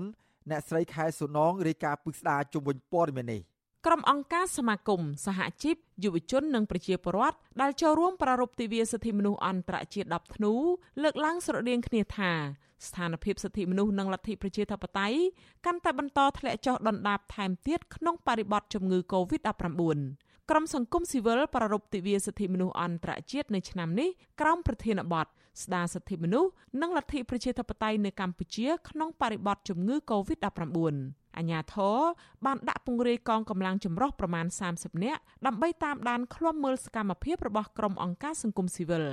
[0.50, 3.42] អ្នកស្រីខែសុនងរាយការណ៍ពិស្ដារជុំវិញព័ត៌មាននេះ
[3.86, 10.52] ក្រុមអង្គការសមាគមសហជីពយុវជននិងប្រជាពលរដ្ឋដែលចូលរួមប្រារព្ធទិវាសិទ្ធិមនុស្សអន្តរជាតិ10ធ្នូ
[11.02, 12.32] លើកឡើងស្រដៀងគ្នាថា
[12.86, 15.18] ស្ថានភាពសិទ្ធិមនុស្សនិងលទ្ធិប្រជាធិបតេយ្យ
[15.66, 24.08] កាន់តែបន្តធ្លាក់ចុះដុនដាបថែមទៀតក្នុងបរិបទជំងឺ Covid-19 ក្រុមសង្គមស៊ីវិលប្រារព្ធទិវាសិទ្ធិមនុស្សអន្តរជាតិនៅឆ្នាំនេះ
[24.40, 25.26] ក្រោមប្រធានបទ
[25.62, 30.94] ស្ដារសិទ្ធិមនុស្សនិងលទ្ធិប្រជាធិបតេយ្យនៅកម្ពុជាក្នុងបរិបទជំងឺ Covid-19
[31.36, 31.98] អាញាធរ
[32.44, 39.04] បានដាក់ពង្រាយកងកម្លាំងចម្រុះប្រមាណ30នាក់ដើម្បីតាមដានឃ្លាំមើលសកម្មភាពរបស់ក្រុមអង្គការសង្គមស៊ីវិល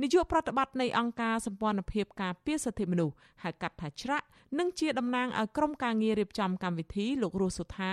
[0.00, 4.26] នាយកប្រតិបត្តិនៃអង្គការសម្ព័ន្ធភាពការពារសិទ្ធិមនុស្សហៅកាត់ថាច្រាក់
[4.58, 7.92] និងជាតំណាងឲ្យក្រុមការងាររៀបចំកម្មវិធីលោករស់សុថា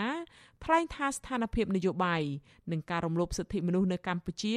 [0.63, 2.21] ថ្លែងថាស្ថានភាពនយោបាយ
[2.71, 4.55] និងការរំលោភសិទ្ធិមនុស្សនៅកម្ពុជា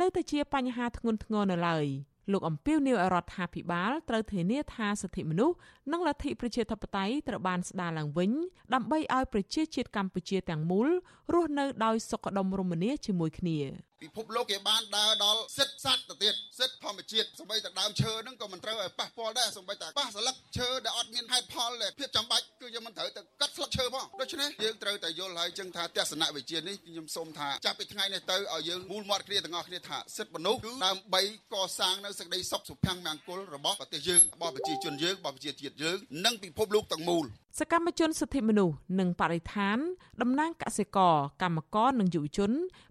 [0.00, 1.86] នៅតែជាបញ្ហាធ្ងន់ធ្ងរនៅឡើយ
[2.32, 5.56] លោកអំពីវនីវរដ្ឋាភិបាលត្រូវធានាថាសិទ្ធិមនុស្ស
[5.92, 8.30] និងលទ្ធិប្រជាធិបតេយ្យត្រូវបានស្ដារឡើងវិញ
[8.74, 10.88] ដើម្បីឲ្យប្រជាជាតិកម្ពុជាទាំងមូល
[11.32, 13.58] រស់នៅដោយសុខដុមរមនាជាមួយគ្នា
[14.06, 31.22] ពពិភពលោកគេបានដើរដល់សិទ្ធិសត្វទៅទៀតសិទ្ធិធម្មជាតិសម្បីតែដើមឈើហ្នឹងក៏មិនត្រូវឲ្យប៉ះពាល់ដែរសម្បីតែប៉ះស្លឹកឈើដែលអត់មានហេតុផលដែលភាពចាំបាច់គឺយើងមិនត្រូវទៅកាត់ស្លឹកឈើផងដូច្នេះយើងត្រូវតែយល់ហើយចឹងថាទស្សនវិជ្ជានេះខ្ញុំសូមថាចាប់ពីថ្ងៃនេះទៅឲ្យយើងមូលមាត់គ្នាទាំងអស់គ្នាថាសិទ្ធិមនុស្សគឺដើម្បី
[31.54, 37.26] កសាងនៅសេចក្តីសុខសុភមង្គលរបស់ប្រទេសយើងរបស់ប្រជាជនយើងរបស់ប្រជាជាតិយើងនិងពិភពលោកទាំងមូល
[37.60, 39.78] សកម្មជនសិទ្ធិមនុស្សនិងបរិស្ថាន
[40.22, 42.50] តំណាងកសិករកម្មករនិងយុវជន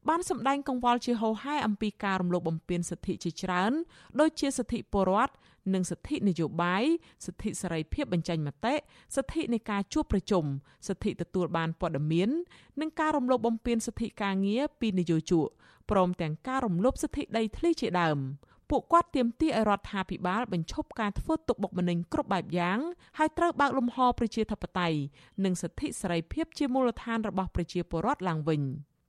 [0.10, 3.72] បានសម្ដែងកង្វល់ជាហូរហែអំពីការរំលោភបំពានសិទ្ធិជាច្រើន
[4.20, 5.34] ដូចជាសិទ្ធិពលរដ្ឋ
[5.74, 6.84] និងសិទ្ធិនយោបាយ
[7.26, 8.74] សិទ្ធិសេរីភាពបញ្ចេញមតិ
[9.16, 10.46] សិទ្ធិនៃការជួបប្រជុំ
[10.88, 12.30] សិទ្ធិទទួលបានព័ត៌មាន
[12.82, 15.48] និងការរំលោភបំពានសិទ្ធិការងារពីនយោជក
[15.92, 18.20] ព្រមទាំងការរំលោភសិទ្ធិដីធ្លីជាដើម
[18.70, 22.80] ពួកគាត់ទាមទារឲ្យរដ្ឋាភិបាលបញ្ឈប់ការធ្វើទុកបុកម្នេញគ្រប់បែបយ៉ាង
[23.18, 24.98] ហើយត្រូវបើកលំហប្រជាធិបតេយ្យ
[25.44, 28.62] និងសិទ្ធិសេរីភាពជាមូលដ្ឋានរបស់ប្រជាពលរដ្ឋឡើងវិញ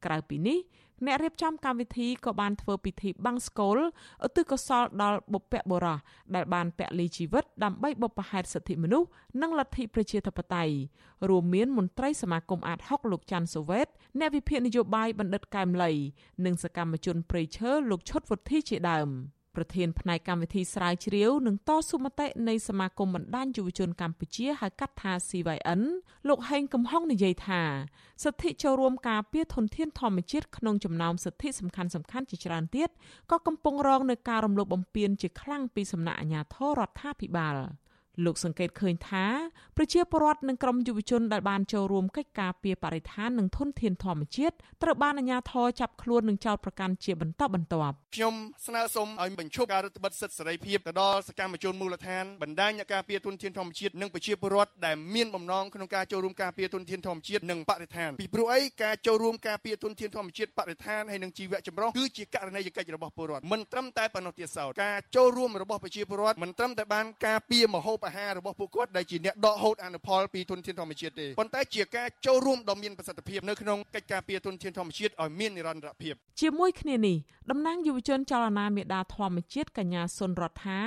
[0.05, 0.59] ក្រៅពីនេះ
[1.07, 3.79] អ្នករៀបចំកម្មវិធីក៏បានធ្វើពិធីបាំងស្កូល
[4.27, 5.99] ឧទ្ទិសកុសលដល់បុព្វបុរស
[6.35, 9.09] ដែលបានពលីជីវិតដើម្បីបុព្វហេតុសិទ្ធិមនុស្ស
[9.43, 10.75] និងលទ្ធិប្រជាធិបតេយ្យ
[11.29, 13.89] រួមមានមន្ត្រីសមាគមអាត60លោកច័ន្ទសូវ៉េត
[14.19, 15.93] អ្នកវិភាគនយោបាយបណ្ឌិតកែមលី
[16.45, 19.11] និងសកម្មជនព្រៃឈើលោកឈុតវុធីជាដើម។
[19.57, 25.83] ប្រធានផ្នែកកម្មវិធីស្រាវជ្រាវនិងតស៊ូមតិនៃសមាគមបណ្ដាញយុវជនកម្ពុជាហៅកាត់ថា CYN
[26.29, 27.63] លោកហេងកំហុងនិយាយថា
[28.25, 32.89] សិទ្ធិចូលរួមការពារធនធានធម្មជាតិក្នុងចំណោមសិទ្ធិសំខាន់សំខាន់ជាច្រើនទៀត
[33.31, 37.57] ក៏កំពុងរងនឹងការរំលោភបំពានជាខ្លាំងពីសំណាក់អាជ្ញាធររដ្ឋាភិបាល។
[38.25, 39.27] លោកសង្កេតឃើញថា
[39.77, 48.35] ប្រជាពលរដ្ឋនិងក្រុមយុវជនដែលបានចូលរួមកិច្ចការពារបរិស្ថាននិងធនធានធម្មជាតិត្រូវបានអាជ្ញាធរចាប់ខ្លួននិងចោទប្រកាន់ជាបន្តបន្ទាប់ខ្ញុំ
[48.67, 77.17] ស្នើសុំឲ្យបញ្ឈប់ការរដ្ឋបិទសិទ្ធិសេរីភាពទៅដល់សកម្មជនមូលដ្ឋានបណ្ដាញអ្នកការពារធនធានធម្មជាតិនិងប្រជាពលរដ្ឋដែលមានបំណងក្នុងការចូលរួមការពារធនធានធម្មជាតិនិងបរិស្ថានពីព្រោះអីការចូលរួមការពារធនធានធម្មជាតិបរិស្ថានហើយនិងជីវៈចម្រុះគឺជាករណីយកិច្ចរបស់ពលរដ្ឋមិនត្រឹមតែប៉ុណ្ណោះទៀតសោតការចូលរួមរបស់ប្រជាពលរដ្ឋមិនត្រឹមតែបានការពារមហូបអាហាររបស់ពួកគាត់ដែលជាអ្នកដកហូតអនុផលពីទុនធានធម្មជាតិទេប៉ុន្តែជាការចូលរួមដ៏មានប្រសិទ្ធភាពនៅក្នុងកិច្ចការពារទុនធានធម្មជាតិឲ្យមាននិរន្តរភាពជាមួយគ្នានេះ
[77.51, 80.81] តំណាងយុវជនចលនាមេដាធម្មជាតិកញ្ញាសុនរដ្ឋា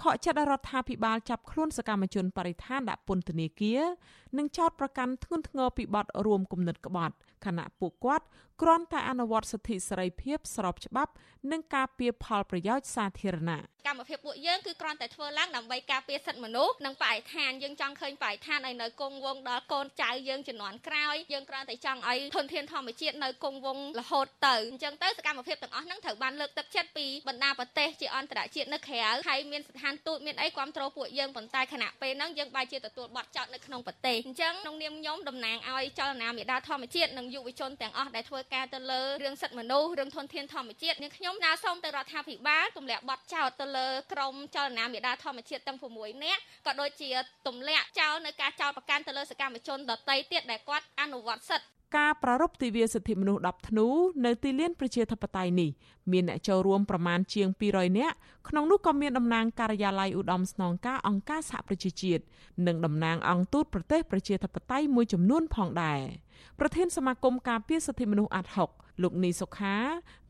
[0.00, 3.82] ខកចិត្តរដ្ឋាភិបាលចាប់ខ្លួនសកម្មជនបរិស្ថានដាក់ពន្ធនាគារ
[4.38, 7.14] និងចោទប្រកាន់ធ្ងន់ធ្ងរពីបទរួមគំនិតក្បត់
[7.46, 8.24] ខណៈពួកគាត់
[8.62, 11.12] គ្រាន់តែអនុវត្តសិទ្ធិសេរីភាពស្របច្បាប់
[11.50, 47.10] និងការពារផលប្រយោជន៍សាធារណៈកម្មភាពពួកយើងគឺគ្រាន់តែធ្វើឡើងដើម្បីការពារសិទ្ធិមនុស្សនិងបរិស្ថានយើងចង់ឃើញបរិស្ថានឲ្យនៅគង់វង្សដល់កូនចៅយើងជំនាន់ក្រោយយើងគ្រាន់តែចង់ឲ្យធនធានធម្មជាតិនៅគង់វង្សរហូតទៅអញ្ចឹងទៅសកម្មភាពទាំងអស់ហ្នឹងត្រូវបានលើកទឹកចិត្តពីបណ្ដាប្រទេសជាអន្តរជាតិនៅក្រៅហើយមានស្ថានទូតមានអីគ្រប់គ្រងពួកយើងប៉ុន្តែខណៈពេលហ្នឹងយើងបែរជាទទួលបទចោទនៅក្នុងប្រទេសអញ្ចឹងក្នុងនាមខ្ញុំតំណាងឲ្យចលនាមេដាធម្មជាតិនិងយុវជនទាំងអស់ដែលធ្វើការទៅលើរឿងសិទ្ធិមនុស្សរឿងធនធានធម្មជាតិនាងខ្ញុំណាសូមទៅរដ្ឋាភិបាលទម្លាក់បទចោទទៅលើក្រមចលនាមេដាធម្មជាតិទាំង6នាក់ក៏ដូចជា
[47.46, 53.86] ទម្លាក់ចោលនៅការចោទប្រកាន់ទៅលើសកម្មជនដទៃទៀតដែលគាត់អនុវត្តសិទ្ធិ ការប្រារព្ធទិវាសិទ្ធិមនុស្ស10ធ្នូ
[54.24, 55.70] នៅទីលានប្រជាធិបតេយ្យនេះ
[56.12, 58.16] មានអ្នកចូលរួមប្រមាណជាង200នាក់
[58.48, 62.22] ក្នុងនោះក៏មានតំណាងការិយាល័យឧត្តមស្នងការអង្គការសហប្រជាជាតិ
[62.66, 66.00] និងតំណាងអង្គទូតប្រទេសប្រជាធិបតេយ្យមួយចំនួនផងដែរ
[66.58, 68.70] ប្រធានសមាគមការពារសិទ្ធិមនុស្សអាត់ហុក
[69.02, 69.76] លោកនីសុខា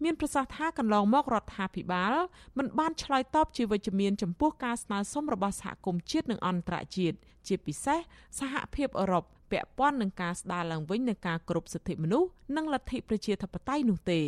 [0.03, 2.15] មានប្រសាសន៍ថាកន្លងមករដ្ឋាភិបាល
[2.59, 7.99] មិនបានឆ្លើយតបជាវិជ្ជមានចំពោះការស្នើសុំរបស់សហគមន៍ជាតិនិងអន្តរជាតិជាពិសេស
[8.39, 14.21] សហភាពអឺរ៉ុប ពាក់ព័ន្ធនឹងការស្ដារឡើងវិញនៃការគោរពសិទ្ធិមនុស្សនិងលទ្ធិប្រជាធិបតេយ្យនោះទេ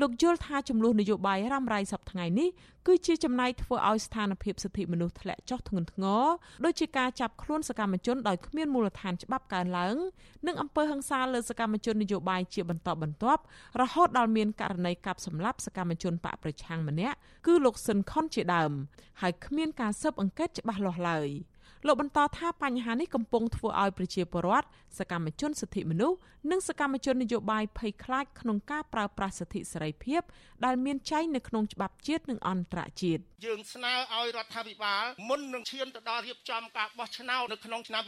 [0.00, 2.48] លោកយល់ថាចំនួននយោបាយរ៉ាំរ៉ៃសប្តាហ៍នេះ
[2.86, 6.24] គឺជាចំណែកធ្វើឲ្យស្ថានភាពសិទ្ធិមនុស្សធ្លាក់ចុះធ្ងន់ធ្ងរ
[6.64, 9.96] ដោយជាការចាប់ខ្លួនសកម្មជនដោយគ្មានមូលដ្ឋានច្បាប់កើនឡើង
[10.46, 13.42] និងអំពើហិង្សាលើសកម្មជននយោបាយជាបន្តបន្ទាប់
[13.80, 17.16] រហូតដល់មានករណីកាប់សម្លាប់សកម្មជនបកប្រឆាំងម្នាក់
[17.46, 18.72] គឺលោកស៊ិនខុនជាដើម
[19.20, 21.28] ហើយគ្មានការស៊ើបអង្កេតច្បាស់លាស់ឡើយ។
[21.86, 24.66] លោកបន្តថាបញ្ហានេះកំពុងធ្វើឲ្យប្រជាពលរដ្ឋ
[24.98, 26.16] សកម្មជនសិទ្ធិមនុស្ស
[26.50, 30.22] និងសកម្មជននយោបាយភ័យខ្លាចក្នុងការប្រើប្រាស់សិទ្ធិសេរីភាព
[30.64, 38.02] ដែលមានចែងនៅក្នុងច្បាប់ជាតិនិងអន្តរជាតិយើងស្នើឲ្យរដ្ឋាភិបាលមុននឹងឈានទៅដល់រៀបចំការបោះឆ្នោតនៅក្នុងឆ្នាំ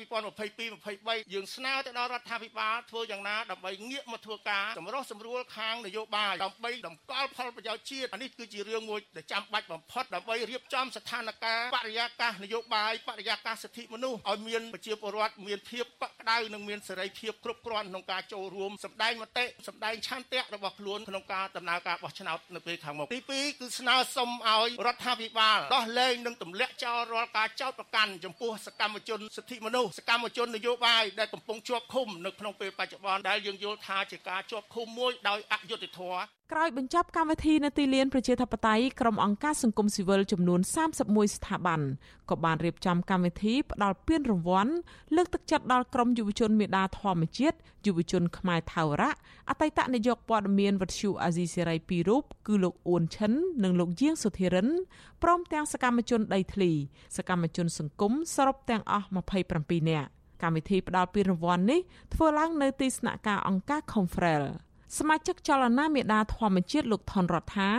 [0.59, 40.61] 2022-23យើងស្នើទៅដល់រដ្ឋាភិបាលធ្វើយ៉ាងណាដើម្បីងាកមកធ្វើការសម្រុះសម្រួលខាងនយោបាយដើម្បីតម្កល់ផលប្រយោជន៍ជាតិអានេះគឺជារឿងមួយដែលចាំបាច់បំផុតដើម្បីរៀបចំស្ថានភាពបរិយាកាសនយោបាយបរិយាកាសសិទ្ធិមនុស្សឲ្យមានប្រជាពលរដ្ឋមានភាពកក់ក្ដៅនិងមានសេរីភាពគ្រប់គ្រាន់ក្នុងការចូលរួមសម្ដែងមតិសម្ដែងឆន្ទៈរបស់ខ្លួនក្នុងការដំណើរការបោះឆ្នោតនៅពេលខាងមុខទី2គឺស្នើសុំឲ្យរដ្ឋាភិបាលដោះលែងនិងទម្លាក់ចោលរាល់ការចោទប្រកាន់ចំពោះសកម្មជនសិទ្ធិមនុស្សសកម្មជននយោបាយដែលកំពុងជាប់ឃុំនៅក្នុងពេលបច្ចុប្បន្នដែលយើងយល់ថាជាការជាប់ឃុំមួយដោយអយុត្តិធម៌ ក្រោយបញ្ចប់កម្មវិធីនៅទីលានប្រជាធិបតេយ្យក្រុមអង្គការសង្គមស៊ីវិលចំនួន
[40.99, 41.80] 31ស្ថាប័ន
[42.30, 44.72] ក៏បានរៀបចំកម្មវិធីផ្ដល់ពានរង្វាន់
[45.16, 49.12] លើកទឹកចិត្តដល់ក្រុមយុវជនមេដាធម្មជាតិយុវជនខ្មែរថៅរៈ
[49.51, 53.32] អតីតនាយកព័ត៌មានវិទ្យុអាស៊ីសេរីពីររូបគឺលោកអ៊ួនឈិន
[53.64, 54.68] និងលោកយាងសុធិរិន
[55.22, 56.70] ព្រមទាំងសកម្មជនដីធ្លី
[57.16, 59.07] សកម្មជនសង្គមសរុបទាំងអស់
[59.49, 60.09] 27នាក់
[60.42, 61.80] កម្មវិធីផ្ដល់ពានរង្វាន់នេះ
[62.14, 64.44] ធ្វើឡើងនៅទីស្នាក់ការអង្គការ Confrel
[64.97, 67.70] សមាជិកចលនាមេដាធម្មជាតិលោកថនរដ្ឋា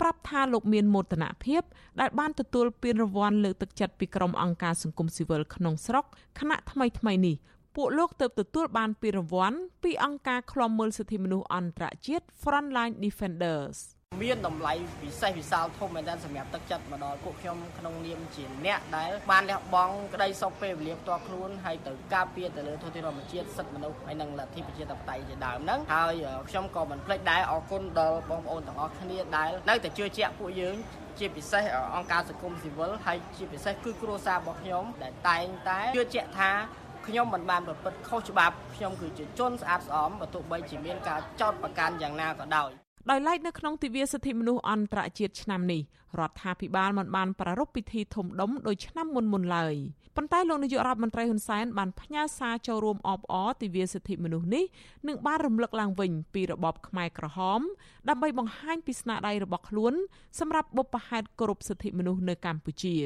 [0.00, 1.62] ប្រាប់ថាលោកមានមោទនភាព
[2.00, 6.04] ដែលបានទទួលពានរង្វាន់លើកទឹកចិត្តពីក្រុមអង្គការសង្គមស៊ីវិលក្នុងស្រុក
[6.38, 7.36] គណៈថ្មីថ្មីនេះ
[7.76, 13.78] ពួកលោកទៅទទួលបានពានរង្វាន់ពីអង្គការឃ្លាំមើលសិទ្ធិមនុស្សអន្តរជាតិ Frontline Defenders
[14.22, 26.14] មានតម្លៃពិសេសវិសាលធំមែនទែនសម្រាប់ទឹកចិត្តមកដល់ពួកខ្ញុំក្នុងនាមជាអ្នកដែលបានលះបង់ក្តីសុខពេលវេលាផ្ទាល់ខ្លួនហើយទៅការពារទៅលើធនធានធម្មជាតិសិទ្ធិមនុស្សហើយនិងលទ្ធិប្រជាធិបតេយ្យជាដើមហ្នឹងហើយ
[26.50, 30.76] ខ្ញុំក៏មិនភ្លេចដែរអរគុណដល់បងប្អូនទាំងអស់គ្នាដែលនៅតែជឿជាក់ពួកយើង
[31.18, 31.62] ជាពិសេស
[31.96, 36.50] អង្គការសង្គមស៊ីវិលហើយជាពិសេសគឺគ្រួសាររបស់ខ្ញុំដែលតែងតែជឿជាក់ថា
[37.06, 42.70] ខ្ញុំមិនបានប្រព្រឹត្តខុសច្បាប់ខ្ញុំគឺជាជនស្អាតស្អំបើទោះបីជាមានការចោទប្រកាន់យ៉ាងណាក៏ដោយ
[43.10, 45.82] ដោយឡែកនៅក្នុងទិវាសិទ្ធិមនុស្សអន្តរជាតិឆ្នាំនេះ
[46.18, 49.74] រដ្ឋាភិបាលមិនបានប្រារព្ធពិធីធំដុំដោយឆ្នាំមុនមុនឡើយ
[50.16, 54.64] ប៉ុន្តែលោកនាយករដ្ឋមន្ត្រីហ៊ុនសែនបានផ្ញើសារចូលរួមអបអរទិវាសិទ្ធិមនុស្សនេះ
[55.08, 57.60] និងបានរំលឹកឡើងវិញពីរបបខ្មែរក្រហម
[58.08, 59.94] ដើម្បីបង្ហាញពីស្នាដៃរបស់ខ្លួន
[60.40, 62.96] សម្រាប់បុព្វហេតុគោរពសិទ្ធិមនុស្សនៅកម្ពុជា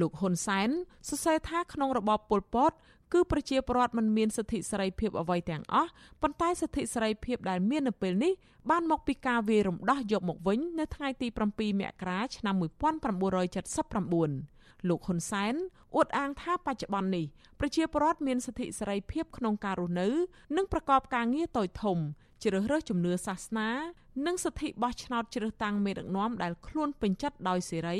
[0.00, 0.68] លោកហ៊ុនសែន
[1.08, 2.72] សរសេរថាក្នុងរបបប៉ុលពត
[3.14, 5.90] គឺប្រជាពលរដ្ឋមិនមានសិទ្ធិសេរីភាពអ្វីទាំងអស់
[6.22, 8.32] ប៉ុន្តែសិទ្ធិសេរីភាពដែលមាននៅពេលនេះ
[8.70, 11.38] បានមកពីការវាយរំដោះយកមកវិញនៅថ្ងៃទី7
[11.80, 15.54] មករាឆ្នាំ1979លោកហ៊ុនសែន
[15.96, 17.24] អួតអាងថាបច្ចុប្បន្ននេះ
[17.60, 20.08] ប្រជាពលរដ្ឋមានសិទ្ធិសេរីភាពក្នុងការរស់នៅ
[20.56, 21.98] និងប្រកបការងារតូចធំ
[22.44, 23.70] ជ្រើសរើសជំនឿសាសនា
[24.26, 27.98] និងសិទ្ធិបោះឆ្នោតជ្រើសតាំងមេដឹកនាំដែលខ្លួនពេញចិត្តដោយសេរី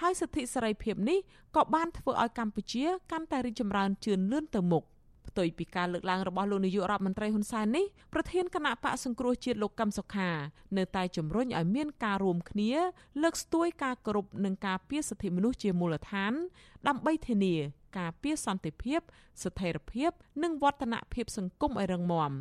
[0.00, 1.18] ហើយសិទ្ធិសេរីភាពនេះ
[1.56, 4.84] ក៏បានធ្វើឲ្យកម្ពុជាកាន់តែរីកចម្រើនជឿនលឿនទៅមុខ
[5.28, 7.84] ផ្ទុយពីការលើកឡើងរបស់លោកនាយករដ្ឋមន្ត្រីហ៊ុនសែននេះ
[8.14, 10.30] ប្រធានគណៈបកសង្គ្រោះជាតិលោកកឹមសុខា
[10.76, 12.72] នៅតែជំរុញឲ្យមានការរួមគ្នា
[13.22, 16.32] លើកស្ទួយការគោរពនិងការពារសិទ្ធិមនុស្សជាមូលដ្ឋាន
[16.88, 17.54] ដើម្បីធានា
[17.98, 19.00] ការពារសន្តិភាព
[19.42, 20.10] ស្ថិរភាព
[20.42, 22.32] និងវឌ្ឍនភាពសង្គមឲ្យរឹងមាំ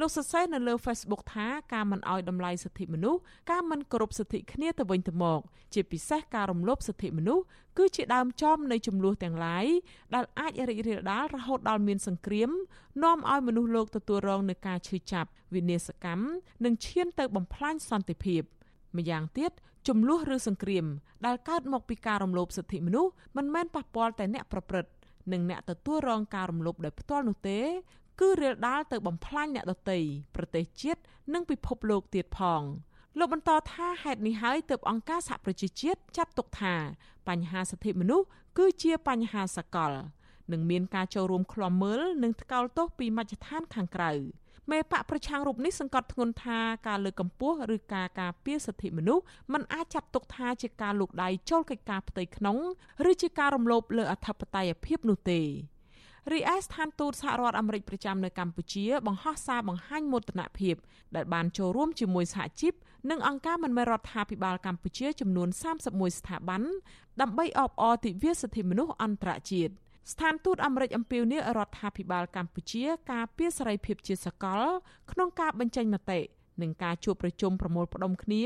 [0.00, 3.20] លោកសរសេរនៅលើ Facebook ថាការមិនអោយតម្លៃសិទ្ធិមនុស្ស
[3.50, 5.40] ការមិនគោរពសិទ្ធិគ្នាទៅវិញទៅមក
[5.74, 7.44] ជាពិសេសការរំលោភសិទ្ធិមនុស្ស
[7.78, 9.66] គឺជាដើមចំនៃចំនួនទាំងឡាយ
[10.14, 12.50] ដែលអាចរីករាលដាលរហូតដល់មានសង្គ្រាម
[13.02, 16.24] នាំឲ្យមនុស្សលោកទទួលរងនឹងការឈឺចាប់វិនាសកម្ម
[16.64, 18.42] និងឈានទៅបំផ្លាញសន្តិភាព
[18.96, 19.52] ម្យ៉ាងទៀត
[19.88, 20.86] ចំនួនឬសង្គ្រាម
[21.26, 24.90] ដែលកើតមកពីការរំលោភសិទ្ធិមនុស្សមិនមែនប៉ះពាល់តែអ្នកប្រព្រឹត្ត
[25.32, 27.58] និងអ្នកទទួលរងការរំលោភដោយផ្ទាល់នោះទេ
[28.20, 29.98] គឺរាលដាលទៅបំផ្លាញអ្នកដទៃ
[30.36, 31.00] ប្រទេសជាតិ
[31.34, 32.62] និងពិភពលោកទៀតផង
[33.18, 36.74] លោកបន្តថាហេតុនេះហើយទើបអង្គការសហប្រជាជាតិចាត់ទុកថា
[37.28, 38.26] បញ្ហាសិទ្ធិមនុស្ស
[38.58, 39.92] គឺជាបញ្ហាសកល
[40.52, 44.12] និងមានការចូលរួមឃ្លាំមើលនិងថ្កោលទោសពីមជ្ឈដ្ឋានខាងក្រៅ
[44.70, 46.58] មេបកប្រឆាំងរូបនេះសង្កត់ធ្ងន់ថា
[46.88, 52.56] ការលើកកម្ពស់ឬការការពារសិទ្ធិមនុស្សมันអាចចាត់ទុកថាជាការលូកដៃចូលកិច្ចការផ្ទៃក្នុង
[53.10, 55.40] ឬជាការរំលោភលើអធិបតេយ្យភាពនោះទេ
[56.32, 60.74] រីឯស្ថានទូតសហរដ្ឋអាមេរិកប្រចាំនៅកម្ពុជា បង្ហោះសារបង្ហាញមោទនភាព
[61.16, 62.72] ដែលបានចូលរួមជាមួយសហជីព
[63.10, 65.48] និងអង្គការមិនមែនរដ្ឋាភិបាលកម្ពុជាចំនួន
[65.84, 66.62] 31ស្ថាប័ន
[67.20, 69.72] ដើម្បីអបអរទិវាសិទ្ធិមនុស្សអន្តរជាតិ
[70.12, 74.62] ស្ថានទូតអាមេរិកអំពាវនាវរដ្ឋាភិបាលកម្ពុជាការពារសេរីភាពជាសកល
[75.12, 76.20] ក្នុងការបញ្ចេញមតិ
[76.62, 78.44] និងការជួបប្រជុំប្រមូលផ្ដុំគ្នា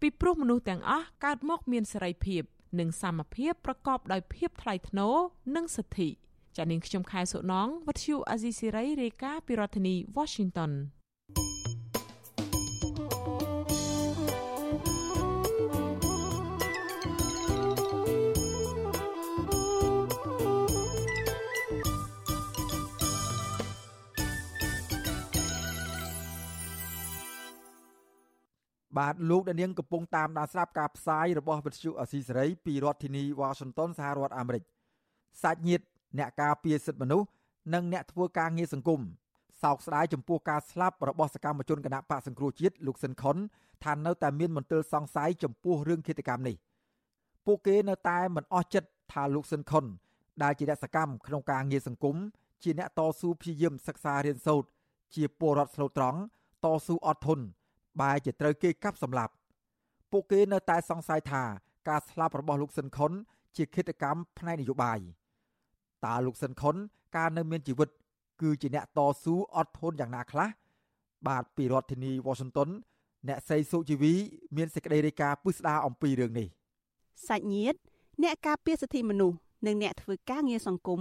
[0.00, 2.42] ពីព្រោះមនុស្សទាំងអស់កើតមកមានសេរីភាព
[2.78, 5.14] និងសមភាពប្រកបដោយភាពថ្លៃថ្នូរ
[5.56, 6.08] និងសិទ្ធិ។
[6.56, 10.72] ចានាងខ្ញុំខែសុណងវັດឈូអាស៊ីសេរីរាយការណ៍ពីរដ្ឋធានី Washington
[28.98, 34.62] បាទលោកដានៀងកំពុងតាមដានស្រាប់ការផ្សាយរបស់វិទ្យុអស៊ីសេរីពីរដ្ឋធានី Washington សហរដ្ឋអាមេរិក
[35.42, 35.84] សាច់ញាតិ
[36.18, 37.28] អ្នកការពារសិទ្ធិមនុស្ស
[37.74, 39.00] និងអ្នកធ្វើការងារសង្គម
[39.62, 43.36] សោកស្ដាយចំពោះការស្លាប់របស់សកម្មជនគណៈបកសង្គ្រោះជាតិលោកស៊ិនខុន
[43.84, 46.56] ថានៅតែមានមន្ទិលសង្ស័យចំពោះរឿងឃាតកម្មនេះ
[47.46, 49.84] ពួកគេនៅតែមិនអស់ចិត្តថាលោកស៊ិនខុន
[50.42, 52.16] ដែលជាអ្នកសកម្មក្នុងការងារសង្គម
[52.62, 54.68] ជាអ្នកតស៊ូព្យាយាមសិក្សារៀនសូត្រ
[55.14, 56.18] ជាពលរដ្ឋស្លូតត្រង់
[56.64, 57.44] តស៊ូអត់ធន់
[58.00, 59.32] បែរជាត្រូវគេកាប់សម្លាប់
[60.12, 61.42] ពួកគេនៅតែសង្ស័យថា
[61.88, 63.12] ការស្លាប់របស់លោកស៊ិនខុន
[63.56, 64.98] ជាឃាតកម្មផ្នែកនយោបាយ។
[66.06, 66.76] តើលោកស៊ិនខុន
[67.16, 67.88] កាលនៅមានជីវិត
[68.40, 70.48] គឺជាអ្នកតស៊ូអត់ធន់យ៉ាងណាខ្លះ
[71.26, 72.68] បាទពីរដ្ឋធានី Washington
[73.28, 74.12] អ្នកស្រីសុជីវី
[74.56, 76.48] មានសេចក្តីរាយការណ៍ពិស្ដារអំពីរឿងនេះ
[77.28, 77.78] សាច់ញាតិ
[78.22, 79.36] អ្នកការពារសិទ្ធិមនុស្ស
[79.66, 81.00] និងអ្នកធ្វើការងារសង្គម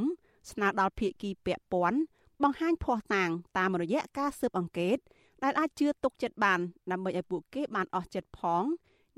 [0.51, 1.99] ស្នើដល់ភាគីពាក់ព័ន្ធ
[2.43, 4.97] បង្ហាញភ័ស្តុតាងតាមរយៈការស៊ើបអង្កេត
[5.43, 6.59] ដែលអាចជឿទុកចិត្តបាន
[6.91, 8.63] ដើម្បីឲ្យពួកគេបានអស់ចិត្តផង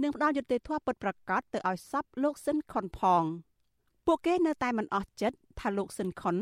[0.01, 3.23] និងផ្ដល់យុត្តិធម៌ពិតប្រាកដទៅឲ្យសពលោកស៊ិនខុនផង
[4.05, 6.35] ពួកគេនៅតែមិនអស់ចិត្តថាលោកស៊ិនខុន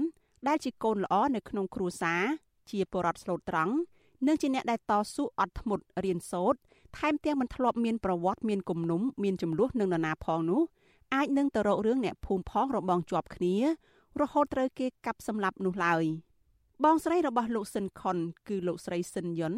[0.47, 2.21] ដែលជាកូនល្អនៅក្នុងគ្រួសារ
[2.69, 3.73] ជាបរិវត្តស្លូតត្រង់
[4.27, 6.59] និងជាអ្នកដែលតស៊ូអត់ធ្មត់រៀនសូត្រ
[6.97, 10.61] ថែមទាំងមិនធ្លាប់មានប្រវត្តិមានគំនុំមានចំនួននឹងនរណាផងនោះ
[11.15, 13.55] អាចនឹងទៅរករឿងអ្នកភូមិផងរបងជាប់គ្នា
[14.21, 16.03] រហូតត្រូវគេកាប់សម្លាប់នោះឡើយ
[16.83, 19.53] បងស្រីរបស់លោកស៊ិនខុនគឺលោកស្រីស៊ិនយុន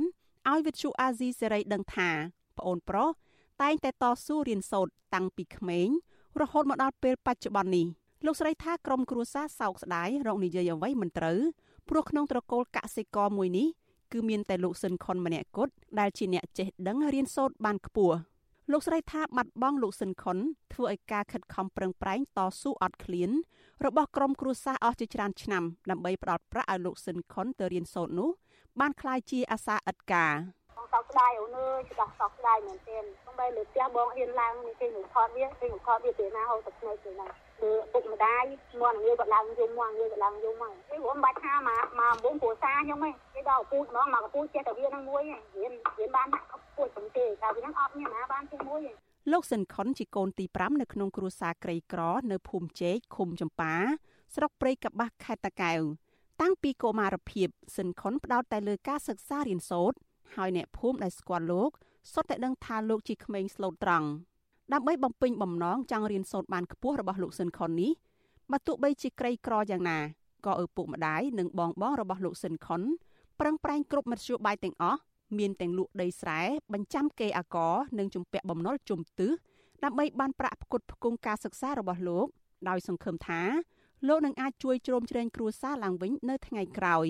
[0.50, 2.10] ឲ្យវិទ្យុអាស៊ីសេរីដឹងថា
[2.58, 3.10] ប្អូនប្រុស
[3.62, 5.90] តែងតែតស៊ូរៀនសូត្រតាំងពីក្មេង
[6.42, 7.86] រហូតមកដល់ពេលបច្ចុប្បន្ននេះ
[8.26, 11.40] លោកស្រីថាក្រុមគ្រួសារសោកស្ដាយរកនិយាយអ្វីមិនត្រូវ
[11.90, 13.68] ព្រោះក្នុងត្រកូលកសិករមួយនេះ
[14.12, 18.18] គឺមានតែលោកស៊ិនខុនម្នាក់គត់ដែលជាអ្នកចេះដឹងរៀនសូត្របានខ្ពស់
[18.72, 20.38] លោកស្រីថាបាត់បង់លោកស៊ិនខុន
[20.74, 23.32] ធ្វើឲ្យការខិតខំប្រឹងប្រែងតស៊ូអត់ឃ្លាន
[23.86, 28.30] របស់ក្រុមគ្រួសារអស់ជាច្រើនឆ្នាំដើម្បីផ្ដល់ប្រាក់ឲ្យលោកស៊ិនខុនទៅរៀនសូត្រនោះ
[28.80, 30.34] បានក្លាយជាអាសាឥតការ
[30.94, 37.28] សោកស្ដាយអូនអើយច្បាស់សោកស្ដាយមែនទែនខ្ញុំបីលើផ្ទះបងហ៊ានឡើងនេះគេនឹងថតវាគេនឹងថតវាពេលណាហូតទឹកភ្នែកពេលណា
[37.62, 38.44] គឺពុកម្ដាយ
[38.82, 45.24] មកនឹងវាក៏ឡើងយំមកវាក៏ឡើងយំមកគេមិនបាច់ថាមកមកអំបងគ្រួសារខ្ញុំឯងគេដល់ពូជហ្មងមកពូជចេះតែវានឹងមួយ
[45.56, 46.28] រៀនរៀនបាន
[46.78, 48.82] ពូជសំទេតែវានឹងអត់មានណាបានជាមួយ
[49.32, 52.02] លោកសិនខុនជាកូនទី5នៅក្នុងគ្រួសារក្រីក្រ
[52.32, 53.76] នៅភូមិជែកឃុំចម្ប៉ា
[54.36, 55.82] ស្រុកព្រៃកបាស់ខេត្តតាកែវ
[56.42, 57.48] តាំងពីកុមារភាព
[57.78, 59.98] សិនខុនផ្ដោតតែលើការសិក្សារៀនសូត្រ
[60.36, 61.72] ហើយអ្នកភូមិដែលស្គាល់លោក
[62.14, 64.08] សុទ្ធតែដឹងថាលោកជាក្មេងស្លូតត្រង់
[64.74, 67.92] ដើម្បីបំពេញបំណងចង់រៀនសូត្របានខ្ពស់របស់លោកស៊ិនខុននេះ
[68.52, 70.00] បើទោះបីជាក្រីក្រយ៉ាងណា
[70.46, 72.82] ក៏ឪពុកម្ដាយនិងបងបងរបស់លោកស៊ិនខុន
[73.40, 75.00] ប្រឹងប្រែងគ្រប់មធ្យោបាយទាំងអស់
[75.40, 76.42] មានទាំងលក់ដីស្រែ
[76.74, 79.32] បញ្ចាំគេអាករនិងជំពាក់បំណុលជុំទិស
[79.84, 82.28] ដើម្បីបានប្រាក់ផ្គត់ផ្គង់ការសិក្សារបស់លោក
[82.70, 83.42] ដោយសង្ឃឹមថា
[84.08, 87.08] លោកនឹងអាចជួយជ្រោមជ្រែងគ្រួសារឡើងវិញនៅថ្ងៃក្រោយ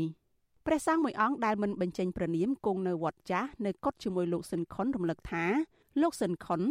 [0.68, 5.46] ព្រះសង្ឃមួយអង្គដែលមិនបញ្ចេញព្រះនាមគង់នៅវត្តចាស់នៅកុដជាមួយលោកស៊ិនខុនរំលឹកថា
[6.02, 6.62] លោកស៊ិនខុន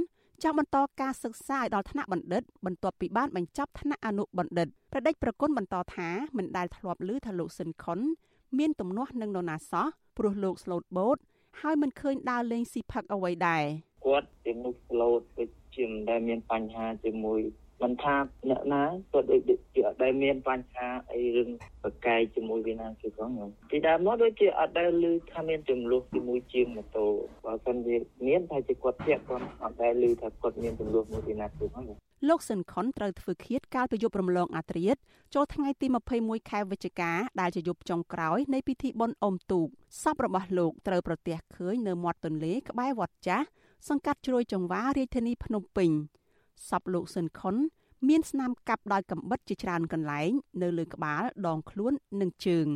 [0.43, 7.99] ចង់បន្តការសិក្សាឲ្យដល់ថ្នាក់បណ្ឌិតបន្ទាប់ពីបានបញ្ចប់ថ្នាក់អនុបណ្ឌិតប្រដេចប្រគុណបន្តថាមិនដែលធ្លាប់ឮថាលោកស៊ិនខុន
[8.59, 9.87] មានទំនាស់នឹងនរណាសោះ
[10.17, 11.17] ព្រោះលោកស្លូតបូត
[11.61, 13.65] ហើយមិនឃើញដើរលេងស៊ីផឹកអ្វីដែរ
[14.05, 17.41] គាត់ជាមនុស្សស្លូតដូចជាមិនដែលមានបញ្ហាជាមួយ
[17.83, 18.17] មិនថា
[18.51, 19.41] អ្នកណាគាត់ដូច
[19.75, 21.49] ជាអត់ដែលមានបញ្ហាអីរឿង
[21.83, 27.07] ប្រកែកជាមួយវាណាគឺផងខ្ញុំពីដើមមកដូចជាអត់ដែលឮថាមានចំនួនជាមួយជាងម៉ូតូ
[27.45, 31.85] បើមិនវាមានតែជាគាត់ធាក់គាត់អត់ដែលឮថាគាត់មានចំនួនមួយពីណាគឺផង
[32.29, 34.97] លោកស៊ិនខុនត្រូវធ្វើឃាតកាលពីយប់រំលងអាត្រាត
[35.35, 35.87] ចូលថ្ងៃទី
[36.19, 39.67] 21ខែវិច្ឆិកាដែលជាយប់ចុងក្រោយនៃពិធីបុណ្យអុំទូក
[40.03, 43.47] សពរបស់លោកត្រូវប្រទះឃើញនៅមាត់ទន្លេក្បែរវត្តចាស់
[43.89, 45.91] សង្កាត់ជ្រោយចង្វារាជធានីភ្នំពេញ
[46.69, 47.57] សពលោកស៊ិនខុន
[48.09, 50.31] មានស្នាមកាប់ដោយកំបិតជាច្រើនកន្លែង
[50.63, 52.67] នៅលើក្បាលដងខ្លួននិងជើង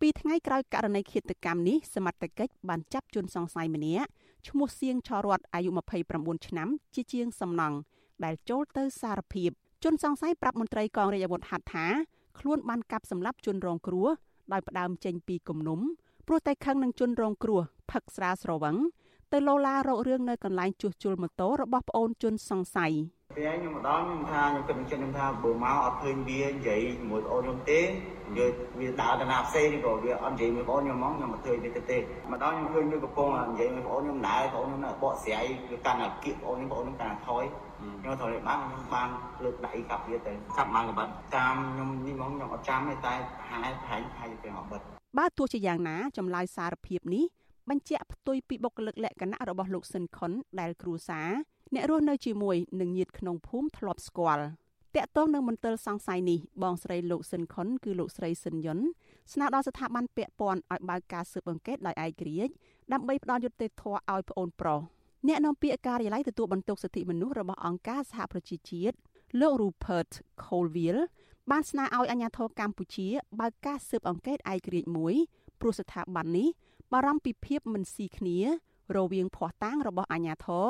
[0.00, 4.08] ពីថ្ងៃក្រោយករណីឃាតកម្មនេះសមត្ថកិច្ចបានចាប់ជនសង្ស័យម្នាក់
[4.48, 5.70] ឈ្មោះសៀងឆរតអាយុ
[6.08, 7.76] 29ឆ្នាំ ជាជាងសំណង់
[8.24, 9.50] ដែលចូលទៅសារភាព
[9.84, 11.86] ជនសង្ស័យប្រាប់មន្ត្រីកងរាជអាវុធហត្ថថា
[12.38, 14.08] ខ្លួនបានកាប់សម្លាប់ជនរងគ្រោះ
[14.52, 15.80] ដោយផ្ដើមចេញពីគំនុំ
[16.26, 18.76] ព្រោះតែខឹងនឹងជនរងគ្រោះផឹកស្រាស្រវឹង
[19.32, 22.92] ទៅលោឡារករឿងនៅកន្លែងជួសជុលម៉ូតូរបស់ប្អូនជនសង្ស័យ
[23.36, 31.98] ពេលខ្ញុំម្ដងខ្ញុំថាខ្ញុំគិតចិត្តខ្ញុំថាបើមកអត់ឃើញវានិយាយជាមួយប្អូនខ្ញុំទេនិយាយវាដើរទៅណាផ្សេងក៏វាអត់និយាយមួយប្អូនខ្ញុំហ្មងខ្ញុំអត់ឃើញវាទេទេ
[32.32, 37.44] ម្ដងខ្ញុំឃើញវាកំពុងនិយាយមួយប្អូនខ្ញុំដែរប្អូនខ្ញុំនៅបកស្រាយវាកាន់តែគៀកប្អូនខ្ញុំប្អូនខ្ញុំកាន់តែថយ
[38.00, 39.08] ខ្ញុំថយបានខ្ញុំបាន
[39.44, 43.14] លើកដៃកាប់វាទៅកាប់មកកបិតតាមខ្ញុំនេះហ្មងខ្ញុំអត់ចាំទេតែ
[43.48, 44.80] ហែប្រហែលប្រហែលទៅមកបិទ
[45.18, 47.24] បើទោះជាយ៉ាងណាចម្លើយសារភាពនេះ
[47.70, 51.30] បញ្ជាក់ផ្ទុយពីបុគ្គលិកលក្ខណៈរបស់លោកស៊ិនខុនដែលគ្រួសារ
[51.72, 54.44] អ្នករស់នៅជាមួយនឹងញាតិក្នុងភូមិធ្លាប់ស្គាល់
[54.96, 58.78] តាក់ទងនឹងមន្ទិលសង្ស័យនេះបងស្រីលោកស៊ិនខុនគឺលោកស្រីស៊ិនយុន
[59.32, 62.52] ស្នើដល់ស្ថាប័នពាក់ព័ន្ធឲ្យបើកការស៊ើបអង្កេតដោយឯករាជ្យ
[62.92, 64.80] ដើម្បីផ្ដល់យុត្តិធម៌ឲ្យប្អូនប្រុស
[65.28, 68.96] អ្នកនាំពាក្យការិយាល័យទទួលបន្ទុកសិទ្ធិមនុស្សរបស់អង្គការសហប្រជាជាតិ
[69.40, 70.12] លោក Rupert
[70.44, 71.02] Colville
[71.50, 73.08] បានស្នើឲ្យអាជ្ញាធរកម្ពុជា
[73.40, 75.14] បើកការស៊ើបអង្កេតឯករាជ្យមួយ
[75.60, 76.48] ព្រោះស្ថាប័ននេះ
[76.92, 78.38] បារម្ភពីភាពមិនស៊ីគ្នា
[78.96, 80.66] រវាងភ័ស្តុតាងរបស់អាជ្ញាធរ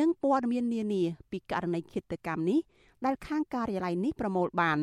[0.00, 2.58] និងព័ត៌មាននានាពីករណីឃាតកម្មនេះ
[3.04, 4.78] ដែលខាងការិយាល័យនេះប្រមូលបាន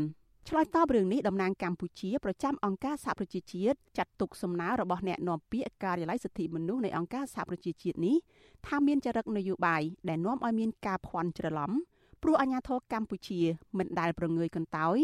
[0.49, 8.15] ឆ្លើយតបរឿងនេះតំណាងកម្ពុជាប្រចាំអង្គការសហប្រជាជាតិចាត់ទុកសំណើរបស់អ្នកនាំពាក្យការិយាល័យសិទ្ធិមនុស្សនៃអង្គការសហប្រជាជាតិនេះ
[8.67, 11.71] ថាមានចរិតនយោបាយដែលនាំឲ្យមានការភ័ន្តច្រឡំ
[12.21, 13.39] ព្រោះអាញាធរកម្ពុជា
[13.77, 14.97] មិនដែលប្រងើយកន្តើយ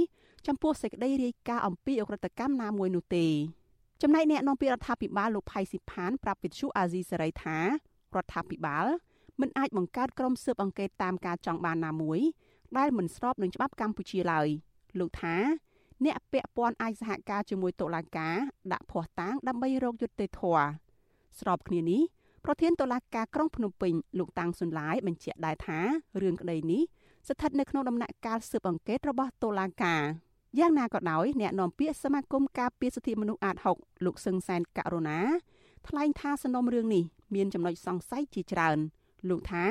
[0.47, 3.27] ចំពោះសេចក្តីរាយការណ៍អំពីអក្រិតកម្មណាមួយនោះទេ
[4.01, 7.57] ចំណែកអ្នកនាំពាក្យរដ្ឋាភិបាលលោកផៃស៊ីផានប្រាប់វិទ្យុអាស៊ីសេរីថា
[8.15, 8.85] រដ្ឋាភិបាល
[9.41, 12.19] មិនអាចបង្កើតក្រុមស៊ើបអង្កេតតាមការចង់បានណាមួយ
[12.77, 14.47] ដែលមិនស្របនឹងច្បាប់កម្ពុជាឡើយ
[14.99, 15.35] លោកថា
[16.05, 18.35] អ្នកពាក់ព័ន្ធអាចសហការជាមួយតុលាការ
[18.73, 20.67] ដាក់ភ័ស្តុតាងដើម្បីរកយុត្តិធម៌
[21.39, 22.01] ស្របគ្នានេះ
[22.45, 25.79] ប្រធានតុលាការក្រុងភ្នំពេញលោកតាំងសុនឡាយបញ្ជាក់ដែរថា
[26.21, 26.81] រឿងក្តីនេះ
[27.27, 30.03] ស្ថិតនៅក្នុងដំណាក់កាលស៊ើបអង្កេតរបស់តុលាការ
[30.59, 35.19] យ៉ាងណាក៏ដោយអ្នកនាំពាក្យសមាគមការពារសិទ្ធិមនុស្សអាត6លោកសឹងសែនករុណា
[35.87, 37.03] ថ្លែងថាសំណុំរឿងនេះ
[37.35, 38.77] មានចំណុចសង្ស័យជាច្រើន
[39.29, 39.65] លោកថា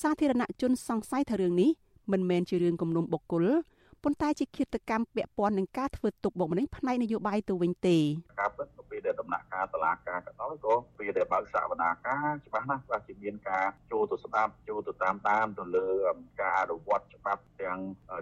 [0.00, 1.70] សាធារណជនសង្ស័យថារឿងនេះ
[2.12, 3.46] មិនមែនជារឿងគំនុំបុគ្គល
[4.02, 7.96] ប៉ុន្តែជាឃាតកម្មពាក់ព័ន្ធនឹងការធ្វើទុកបុកម្នេញផ្នែកនយោបាយទៅវិញទេ
[8.40, 15.88] ការពិតទៅ ពេលដែលដំណាក់កាលតឡាការក៏ដោយក៏ពេលដែលបើកសវនាការច្បាស់ណាស់ថាជាមានការចូលទៅស្ដាប់ចូលទៅតាមតាមទៅលើ
[16.42, 17.78] ការអនុវត្តច្បាប់ទាំង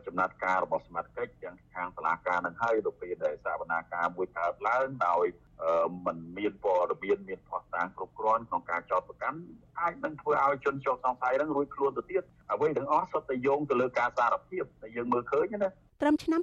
[0.07, 5.27] ចំណាត់ការរបស់សមាជិកទាំងខាងតឡាការនឹងហើយទៅពេលដែលសវនាការមួយកើតឡើងដោយ
[6.07, 9.39] มันមានព័ត៌មានមានផុសតាងគ្រប់គ្រាន់ក្នុងការចោទប្រកាន់
[9.81, 12.23] អាចនឹងធ្វើឲ្យជនជាប់សង្ស័យនឹងរួចខ្លួនទៅទៀត
[12.53, 15.69] អ្វីទាំងអស់សុទ្ធតែយោងទៅលើការសារភាពដែលយើងមើលឃើញណា
[16.03, 16.41] ត្រឹមឆ្នាំ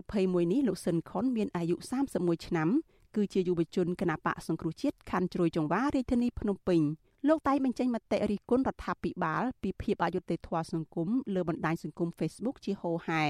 [0.00, 1.76] 2021នេះលោកស៊ិនខុនមានអាយុ
[2.10, 2.68] 31ឆ្នាំ
[3.16, 6.80] គឺជាយុវជនគណបកសង្គ្រោះជាតិខណ្ឌជ្រោយចង្វារាជធានីភ្នំពេញ
[7.28, 13.24] លោកតែងបញ្ចេញមតិរិះគន់រដ្ឋាភិបាលពីភាពអយុត្តិធម៌សង្គមលើបណ្ដាញសង្គម Facebook ជាហូរហែ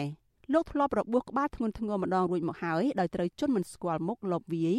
[0.53, 4.77] លោកធ្លាប់របួសក្បាលធ្ងន់ធ្ងរម្ដងរួចមកហើយដោយត្រូវជន់មិនស្គាល់មុខលបវាយ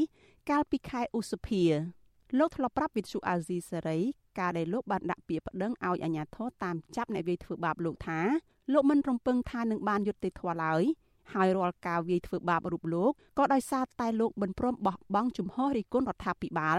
[0.50, 1.64] កាលពីខែឧសភា
[2.38, 4.00] លោកធ្លាប់ប្រាប់វិទ្យុអាស៊ីសេរី
[4.40, 8.20] ការដែលលោកបានដាក់ពាក្យប្តឹងឲ្យអាជ្ញាធរតាមចាប់អ្នកវាយធ្វើបាបលោកថា
[8.74, 10.84] លោកមិនរំពឹងថានឹងបានយុត្តិធម៌ឡើយ
[11.34, 16.78] ហើយរាល់ការវាយធ្វើបាបរូបលោកក៏ដោយសារតែលោកមិនព្រមបោះបង់ជំហររិះគន់រដ្ឋាភិបាល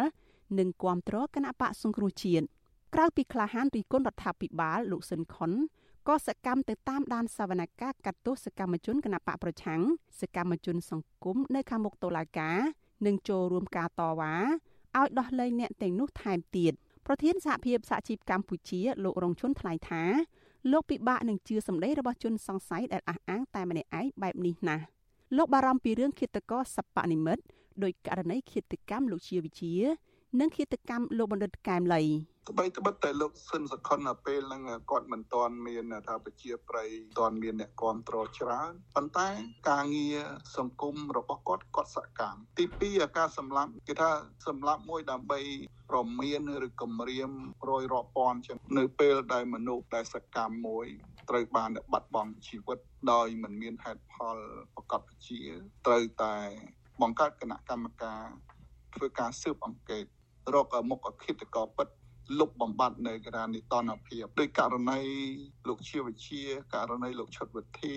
[0.58, 2.44] និងគាំទ្រគណៈបកសង្គ្រោះជាតិ
[2.94, 5.52] ក្រៅពីក្លាហានរិះគន់រដ្ឋាភិបាលលោកស៊ិនខុន
[6.08, 9.80] ក៏សកម្មទៅតាមដានសវនកម្មកាត់ទោសសកម្មជនគណបកប្រឆាំង
[10.20, 12.58] សកម្មជនសង្គមនៅខាងមុខតុលាការ
[13.06, 14.34] និងចូលរួមការតវ៉ា
[14.98, 16.72] ឲ្យដោះលែងអ្នកទាំងនោះថែមទៀត
[17.06, 20.02] ប្រធានសហភាពសហជីពកម្ពុជាលោករងឈុនថ្លែងថា
[20.72, 24.84] លោកពិបាកនឹងជឿសម្ដីរបស់ជនសង្ស័យដែលអះអាងតែម្នាក់ឯងបែបនេះណាស់
[25.36, 27.42] លោកបារម្ភពីរឿងឃាតករសពនិមិត្ត
[27.82, 29.74] ដោយករណីឃាតកម្មលោកជាវិជា
[30.40, 32.02] និងឃាតកម្មលោកបណ្ឌិតកែមលី
[32.48, 36.88] ត្បិតត្បិតតែលោកស៊ិនសខុនពេលហ្នឹងគាត់មិនទាន់មានថាប្រជាប្រិយ
[37.18, 39.28] ទាន់មានអ្នកគ្រប់គ្រងច្រើនប៉ុន្តែ
[39.70, 40.18] ការងារ
[40.56, 44.10] សង្គមរបស់គាត់គាត់សកម្មទី2ការសម្លាប់គេថា
[44.46, 45.40] សម្លាប់មួយដើម្បី
[45.90, 47.30] ប្រមានឬគម្រាម
[47.70, 50.86] រយរាប់ពាន់ចឹងនៅពេលដែលមនុស្សដែលសកម្មមួយ
[51.28, 52.78] ត្រូវបានបាត់បង់ជីវិត
[53.12, 54.36] ដោយមិនមានហេតុផល
[54.74, 55.40] ប្រកបវិជ្ជា
[55.86, 56.36] ត្រូវតែ
[57.02, 58.24] បង្កើតគណៈកម្មការ
[58.94, 60.04] ធ្វើការស៊ើបអង្កេត
[60.54, 61.88] រកមុខអគិតកោពិត
[62.38, 65.00] លុបបំបត្តិនៅករណីតនភាពដោយករណី
[65.68, 66.40] លោកជាវិជា
[66.74, 67.96] ករណីលោកឈុតវិធី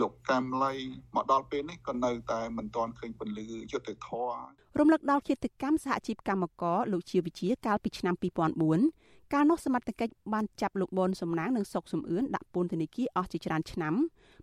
[0.00, 0.72] លោកកាំលៃ
[1.14, 4.36] មកដល់ពេលនេះក៏នៅតែមិនទាន់ឃើញពន្លឺយុត្តិធម៌
[4.78, 8.14] រំលឹកដល់គិតកម្មសហជីពកម្មករលោកជាវិជាកាលពីឆ្នាំ
[8.72, 13.94] 2004កាលនោះសមត្ថកិច្ចបានចាប់លោកបនសំណាងនិងសុកសំអឿនដាក់ពន្ធនាគារអស់ជាច្រើនឆ្នាំ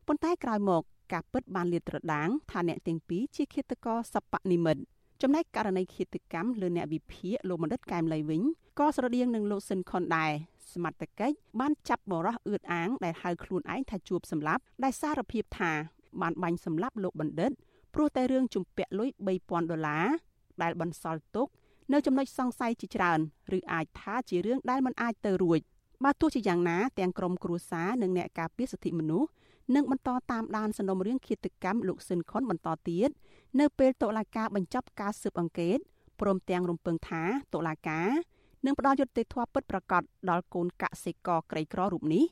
[0.07, 4.81] ប៉ុន្តែក្រោយមកការពិតបានលាតត្រដាងថាអ្នកទាំងពីរជាឃាតករសពនិមិត្ត
[5.21, 8.41] ចំណែកករណីឃាតកម្មលើអ្នកវិភាគលោកបណ្ឌិតកែមលីវិញ
[8.79, 10.31] ក៏ស្រដៀងនឹងលោកស៊ិនខុនដែរ
[10.73, 15.71] សមត្ថកិច្ចបានចាប់បរោះអឿតអាងដែលហៅខ្លួនឯងថាជួបសម្លាប់ដែលសារភាពថា
[16.21, 17.51] បានបាញ់សម្លាប់លោកបណ្ឌិត
[17.93, 19.09] ព្រោះតែរឿងជំពាក់លុយ
[19.39, 20.05] 3000ដុល្លារ
[20.61, 21.47] ដែលបន្សល់ទុក
[21.93, 23.19] នៅចំណុចសង្ស័យជាច្រើន
[23.57, 25.59] ឬអាចថាជារឿងដែលមិនអាចទៅរួច
[26.03, 29.29] បើទោះជាយ៉ាងណាទាំងក្រមគ្រួសារនិងអ្នកការពារសិទ្ធិមនុស្ស
[29.75, 33.09] នឹងបន្តតាមដានសំណុំរឿងឃាតកម្មលោកស៊ិនខុនបន្តទៀត
[33.59, 35.77] នៅពេលតុលាការបញ្ចប់ការស៊ើបអង្កេត
[36.21, 38.09] ព្រមទាំងរំពឹងថាតុលាការ
[38.65, 42.23] នឹងផ្ដល់យុត្តិធម៌ពិតប្រាកដដល់កូនកសិករក្រីក្ររូបនេះ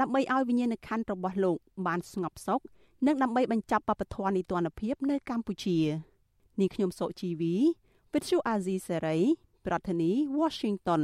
[0.00, 1.56] ដើម្បីឲ្យវិញ្ញាណក្ខន្ធរបស់លោក
[1.86, 2.60] បានស្ងប់សុខ
[3.06, 5.78] និងដើម្បីបញ្ចប់បព្វធម៌នីតិរដ្ឋភាពនៅកម្ពុជា
[6.60, 7.54] នាងខ្ញុំសុជីវី
[8.12, 9.20] With you Azizi Serai
[9.66, 11.02] ប្រធានាធិបតី Washington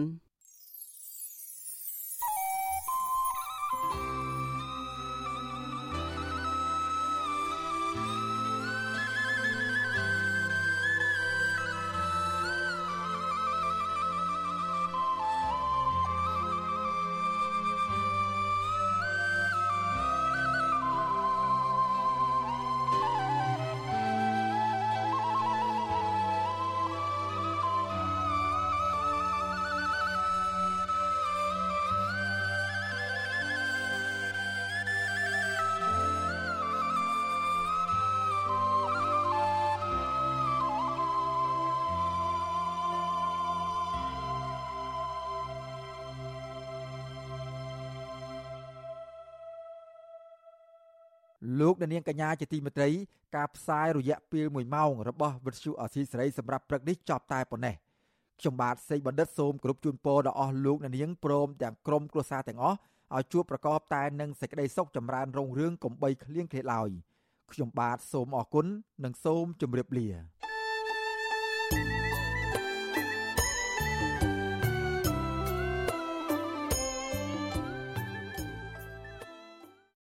[51.61, 52.91] លោកនាងកញ្ញាជាទីមេត្រី
[53.37, 57.75] ការផ្សាយរយៈពេល1ម៉ោងរបស់វិទ្យុអសីសេរីសម្រាប់ព្រឹកនេះចប់តែប៉ុណ្ណេះ
[58.41, 62.79] ខ្ញុំបាទសេកបណ្ឌិតសូមគោរពជូនពរដល់អស់លោកអ្នកនាងព្រមទាំងក្រុមគ្រួសារទាំងអស់
[63.17, 66.91] ឲ្យជួបប្រកបតែនឹងសេចក្តីសុខចម្រើនរុងរឿងកំបីគ្លៀងគ្លេឡើយ
[67.53, 68.67] ខ្ញុំបាទសូមអរគុណ
[69.05, 70.39] និងសូមជម្រាបលា